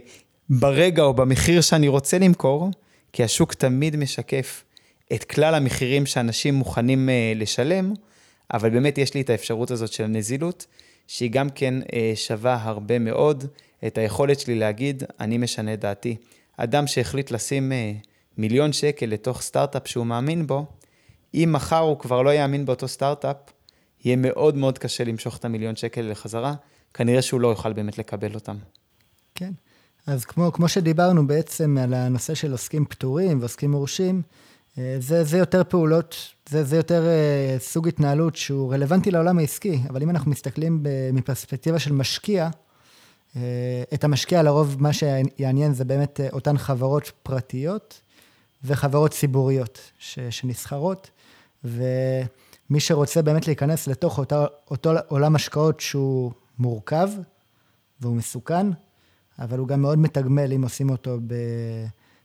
ברגע 0.51 1.03
או 1.03 1.15
במחיר 1.15 1.61
שאני 1.61 1.89
רוצה 1.89 2.19
למכור, 2.19 2.71
כי 3.13 3.25
השוק 3.25 3.55
תמיד 3.55 3.97
משקף 3.97 4.65
את 5.13 5.25
כלל 5.25 5.55
המחירים 5.55 6.07
שאנשים 6.07 6.55
מוכנים 6.55 7.09
אה, 7.09 7.33
לשלם, 7.37 7.93
אבל 8.53 8.71
באמת 8.71 8.99
יש 8.99 9.15
לי 9.15 9.21
את 9.21 9.31
האפשרות 9.31 9.71
הזאת 9.71 9.93
של 9.93 10.05
הנזילות, 10.05 10.67
שהיא 11.13 11.31
גם 11.31 11.51
כן 11.51 11.75
אה, 11.93 12.13
שווה 12.15 12.59
הרבה 12.63 12.99
מאוד 12.99 13.45
את 13.87 13.99
היכולת 13.99 14.41
שלי 14.41 14.55
להגיד, 14.55 15.03
אני 15.21 15.39
משנה 15.39 15.77
דעתי. 15.77 16.17
אדם 16.57 16.87
שהחליט 16.87 17.31
לשים 17.31 17.73
אה, 17.73 17.93
מיליון 18.39 18.73
שקל 18.73 19.07
לתוך 19.07 19.43
סטארט-אפ 19.43 19.89
שהוא 19.89 20.07
מאמין 20.07 20.47
בו, 20.47 20.67
אם 21.35 21.51
מחר 21.53 21.79
הוא 21.79 21.99
כבר 21.99 22.23
לא 22.23 22.31
יאמין 22.31 22.67
באותו 22.67 22.89
סטארט-אפ, 22.89 23.37
יהיה 24.05 24.17
מאוד 24.17 24.57
מאוד 24.57 24.79
קשה 24.79 25.05
למשוך 25.05 25.37
את 25.37 25.45
המיליון 25.45 25.77
שקל 25.77 26.01
לחזרה, 26.01 26.55
כנראה 26.95 27.23
שהוא 27.23 27.41
לא 27.41 27.49
יוכל 27.49 27.73
באמת 27.73 27.99
לקבל 27.99 28.35
אותם. 28.35 28.57
כן. 29.35 29.53
אז 30.07 30.25
כמו, 30.25 30.53
כמו 30.53 30.69
שדיברנו 30.69 31.27
בעצם 31.27 31.79
על 31.79 31.95
הנושא 31.95 32.35
של 32.35 32.53
עוסקים 32.53 32.85
פטורים 32.85 33.41
ועוסקים 33.41 33.71
מורשים, 33.71 34.23
זה, 34.77 35.25
זה 35.25 35.39
יותר 35.39 35.63
פעולות, 35.69 36.17
זה, 36.49 36.65
זה 36.65 36.77
יותר 36.77 37.07
אה, 37.07 37.57
סוג 37.59 37.89
התנהלות 37.89 38.37
שהוא 38.37 38.73
רלוונטי 38.75 39.11
לעולם 39.11 39.39
העסקי, 39.39 39.81
אבל 39.89 40.03
אם 40.03 40.11
אנחנו 40.11 40.31
מסתכלים 40.31 40.83
מפרספקטיבה 41.13 41.79
של 41.79 41.93
משקיע, 41.93 42.49
אה, 43.37 43.83
את 43.95 44.05
המשקיע 44.05 44.43
לרוב 44.43 44.77
מה 44.79 44.93
שיעניין 44.93 45.75
זה 45.75 45.85
באמת 45.85 46.21
אותן 46.33 46.59
חברות 46.59 47.13
פרטיות 47.23 48.01
וחברות 48.65 49.11
ציבוריות 49.11 49.79
ש, 49.99 50.19
שנסחרות, 50.31 51.11
ומי 51.65 52.81
שרוצה 52.81 53.23
באמת 53.23 53.47
להיכנס 53.47 53.87
לתוך 53.87 54.19
אותו, 54.19 54.45
אותו 54.71 54.93
עולם 55.09 55.35
השקעות 55.35 55.81
שהוא 55.81 56.33
מורכב 56.59 57.09
והוא 58.01 58.17
מסוכן, 58.17 58.67
אבל 59.39 59.59
הוא 59.59 59.69
גם 59.69 59.83
מאוד 59.83 59.99
מתגמל 59.99 60.53
אם 60.53 60.63
עושים 60.63 60.91
אותו 60.91 61.19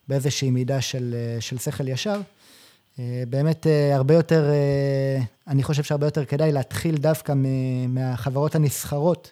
באיזושהי 0.08 0.52
מידה 0.52 0.82
של, 0.82 1.16
של 1.40 1.58
שכל 1.58 1.88
ישר. 1.88 2.22
באמת 3.30 3.68
הרבה 3.94 4.14
יותר, 4.14 4.46
אני 5.48 5.64
חושב 5.64 5.84
שהרבה 5.84 6.08
יותר 6.08 6.26
כדאי 6.26 6.52
להתחיל 6.52 6.98
דווקא 6.98 7.34
מהחברות 7.88 8.56
הנסחרות 8.56 9.32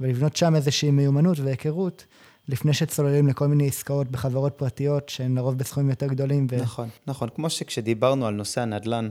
ולבנות 0.00 0.36
שם 0.36 0.56
איזושהי 0.56 0.90
מיומנות 0.90 1.38
והיכרות, 1.38 2.04
לפני 2.48 2.74
שצוללים 2.74 3.28
לכל 3.28 3.46
מיני 3.46 3.68
עסקאות 3.68 4.10
בחברות 4.10 4.52
פרטיות, 4.56 5.08
שהן 5.08 5.34
לרוב 5.34 5.58
בסכומים 5.58 5.90
יותר 5.90 6.06
גדולים. 6.06 6.46
ו... 6.50 6.56
נכון, 6.56 6.88
נכון. 7.06 7.28
כמו 7.34 7.50
שכשדיברנו 7.50 8.26
על 8.26 8.34
נושא 8.34 8.60
הנדל"ן, 8.60 9.10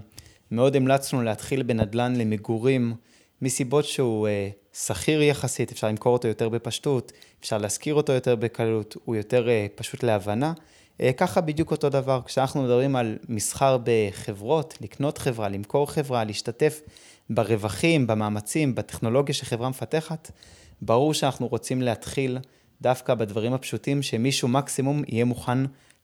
מאוד 0.52 0.76
המלצנו 0.76 1.24
להתחיל 1.24 1.64
בנדל"ן 1.64 2.16
למגורים, 2.16 2.94
מסיבות 3.42 3.86
שהוא 3.86 4.28
אה, 4.28 4.50
שכיר 4.74 5.22
יחסית, 5.22 5.72
אפשר 5.72 5.88
למכור 5.88 6.14
אותו 6.14 6.28
יותר 6.28 6.50
בפשטות, 6.50 7.12
אפשר 7.40 7.58
להשכיר 7.58 7.96
אותו 7.96 8.14
יותר 8.14 8.36
בקלות, 8.36 8.98
הוא 9.06 9.16
יותר 9.16 9.50
אה, 9.50 9.68
פשוט 9.76 10.04
להבנה. 10.04 10.54
אה, 11.02 11.14
ככה 11.14 11.42
בדיוק 11.42 11.72
אותו 11.72 11.90
דבר, 11.90 12.22
כשאנחנו 12.26 12.64
מדברים 12.64 12.96
על 12.96 13.18
מסחר 13.30 13.78
בחברות, 13.84 14.78
לקנות 14.82 15.18
חברה, 15.18 15.50
למכור 15.50 15.92
חברה, 15.92 16.24
להשתתף 16.24 16.82
ברווחים, 17.30 18.08
במאמצים, 18.08 18.76
בטכנולוגיה 18.76 19.36
שחברה 19.36 19.70
מפתחת, 19.70 20.32
ברור 20.82 21.14
שאנחנו 21.14 21.48
רוצים 21.48 21.82
להתחיל 21.82 22.38
דווקא 22.82 23.14
בדברים 23.14 23.54
הפשוטים, 23.54 24.02
שמישהו 24.02 24.48
מקסימום 24.48 25.04
יהיה 25.08 25.26
מוכן 25.26 25.58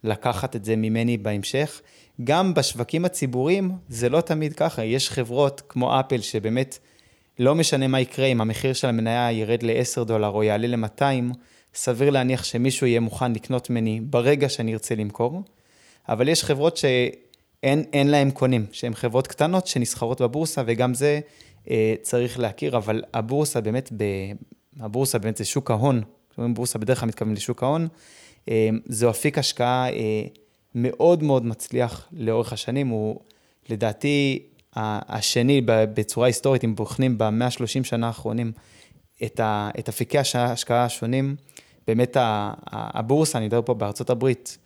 לקחת 0.03 0.55
את 0.55 0.65
זה 0.65 0.75
ממני 0.75 1.17
בהמשך. 1.17 1.81
גם 2.23 2.53
בשווקים 2.53 3.05
הציבוריים 3.05 3.71
זה 3.89 4.09
לא 4.09 4.21
תמיד 4.21 4.53
ככה, 4.53 4.83
יש 4.83 5.09
חברות 5.09 5.61
כמו 5.69 5.99
אפל 5.99 6.21
שבאמת 6.21 6.79
לא 7.39 7.55
משנה 7.55 7.87
מה 7.87 7.99
יקרה 7.99 8.25
אם 8.25 8.41
המחיר 8.41 8.73
של 8.73 8.87
המניה 8.87 9.31
ירד 9.31 9.63
ל-10 9.63 10.03
דולר 10.03 10.27
או 10.27 10.43
יעלה 10.43 10.67
ל-200, 10.67 11.35
סביר 11.77 12.09
להניח 12.09 12.43
שמישהו 12.43 12.87
יהיה 12.87 12.99
מוכן 12.99 13.33
לקנות 13.33 13.69
ממני 13.69 14.01
ברגע 14.01 14.49
שאני 14.49 14.73
ארצה 14.73 14.95
למכור, 14.95 15.41
אבל 16.09 16.29
יש 16.29 16.43
חברות 16.43 16.77
שאין 16.77 18.07
להם 18.07 18.31
קונים, 18.31 18.65
שהן 18.71 18.93
חברות 18.93 19.27
קטנות 19.27 19.67
שנסחרות 19.67 20.21
בבורסה 20.21 20.61
וגם 20.65 20.93
זה 20.93 21.19
אה, 21.69 21.95
צריך 22.01 22.39
להכיר, 22.39 22.77
אבל 22.77 23.03
הבורסה 23.13 23.61
באמת, 23.61 23.89
ב... 23.97 24.03
הבורסה 24.79 25.19
באמת 25.19 25.37
זה 25.37 25.45
שוק 25.45 25.71
ההון, 25.71 26.01
כשאומרים 26.29 26.53
בורסה 26.53 26.79
בדרך 26.79 26.99
כלל 26.99 27.07
מתכוונים 27.07 27.35
לשוק 27.35 27.63
ההון, 27.63 27.87
אה, 28.49 28.69
זה 28.85 29.09
אפיק 29.09 29.37
השקעה 29.37 29.89
אה, 29.89 30.21
מאוד 30.75 31.23
מאוד 31.23 31.45
מצליח 31.45 32.07
לאורך 32.11 32.53
השנים, 32.53 32.87
הוא 32.87 33.19
לדעתי 33.69 34.43
השני 34.75 35.61
בצורה 35.65 36.27
היסטורית, 36.27 36.63
אם 36.63 36.75
בוחנים 36.75 37.17
במאה 37.17 37.47
ה-30 37.47 37.83
שנה 37.83 38.07
האחרונים 38.07 38.51
את, 39.23 39.39
ה, 39.39 39.69
את 39.79 39.89
אפיקי 39.89 40.17
ההשקעה 40.17 40.83
השונים, 40.85 41.35
באמת 41.87 42.17
הבורסה, 42.71 43.37
אני 43.37 43.45
מדבר 43.45 43.61
פה 43.61 43.73
בארצות 43.73 44.09
הברית, 44.09 44.57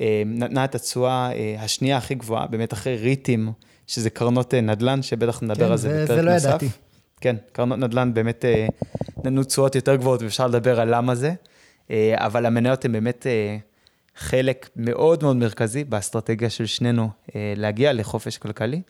אה, 0.00 0.22
נתנה 0.26 0.64
את 0.64 0.74
התשואה 0.74 1.30
השנייה 1.58 1.96
הכי 1.96 2.14
גבוהה, 2.14 2.46
באמת 2.46 2.72
אחרי 2.72 2.96
ריטים, 2.96 3.52
שזה 3.86 4.10
קרנות 4.10 4.54
נדל"ן, 4.54 5.02
שבטח 5.02 5.42
נדבר 5.42 5.66
כן, 5.66 5.70
על 5.70 5.76
זה 5.76 5.88
בפרק 5.88 6.00
נוסף. 6.00 6.08
כן, 6.08 6.16
זה 6.16 6.22
לא 6.22 6.30
ידעתי. 6.30 6.68
כן, 7.20 7.36
קרנות 7.52 7.78
נדל"ן 7.78 8.14
באמת 8.14 8.44
נתנו 9.16 9.44
תשואות 9.44 9.74
יותר 9.74 9.96
גבוהות, 9.96 10.22
ואפשר 10.22 10.46
לדבר 10.46 10.80
על 10.80 10.94
למה 10.94 11.14
זה, 11.14 11.32
אבל 12.16 12.46
המניות 12.46 12.84
הן 12.84 12.92
באמת 12.92 13.26
חלק 14.20 14.70
מאוד 14.76 15.22
מאוד 15.22 15.36
מרכזי 15.36 15.84
באסטרטגיה 15.84 16.50
של 16.50 16.66
שנינו 16.66 17.10
אה, 17.36 17.54
להגיע 17.56 17.92
לחופש 17.92 18.38
כלכלי, 18.38 18.82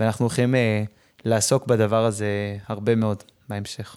ואנחנו 0.00 0.24
הולכים 0.24 0.54
אה, 0.54 0.84
לעסוק 1.24 1.66
בדבר 1.66 2.04
הזה 2.04 2.56
הרבה 2.66 2.94
מאוד 2.94 3.22
בהמשך. 3.48 3.96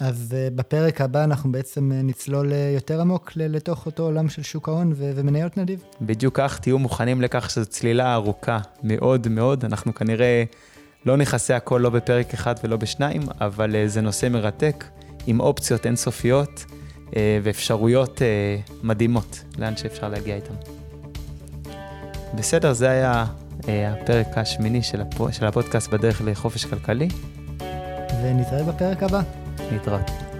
אז 0.00 0.34
אה, 0.36 0.48
בפרק 0.54 1.00
הבא 1.00 1.24
אנחנו 1.24 1.52
בעצם 1.52 1.92
נצלול 1.94 2.52
יותר 2.74 3.00
עמוק 3.00 3.32
לתוך 3.36 3.86
אותו 3.86 4.02
עולם 4.02 4.28
של 4.28 4.42
שוק 4.42 4.68
ההון 4.68 4.92
ומניות 4.96 5.56
נדיב. 5.56 5.82
בדיוק 6.00 6.36
כך, 6.36 6.58
תהיו 6.58 6.78
מוכנים 6.78 7.22
לכך 7.22 7.50
שזו 7.50 7.66
צלילה 7.66 8.14
ארוכה 8.14 8.58
מאוד 8.82 9.28
מאוד, 9.28 9.64
אנחנו 9.64 9.94
כנראה 9.94 10.44
לא 11.06 11.16
נכסה 11.16 11.56
הכל 11.56 11.78
לא 11.78 11.90
בפרק 11.90 12.34
אחד 12.34 12.54
ולא 12.64 12.76
בשניים, 12.76 13.22
אבל 13.40 13.86
זה 13.86 14.00
נושא 14.00 14.28
מרתק, 14.28 14.84
עם 15.26 15.40
אופציות 15.40 15.86
אינסופיות. 15.86 16.64
אה, 17.16 17.38
ואפשרויות 17.42 18.22
אה, 18.22 18.56
מדהימות 18.82 19.44
לאן 19.58 19.76
שאפשר 19.76 20.08
להגיע 20.08 20.36
איתם. 20.36 20.54
בסדר, 22.34 22.72
זה 22.72 22.90
היה 22.90 23.24
אה, 23.68 23.92
הפרק 23.92 24.38
השמיני 24.38 24.82
של, 24.82 25.00
הפ... 25.00 25.32
של 25.32 25.46
הפודקאסט 25.46 25.88
בדרך 25.88 26.22
לחופש 26.24 26.64
כלכלי. 26.64 27.08
ונתראה 28.22 28.64
בפרק 28.64 29.02
הבא. 29.02 29.43
להתראות. 29.70 30.33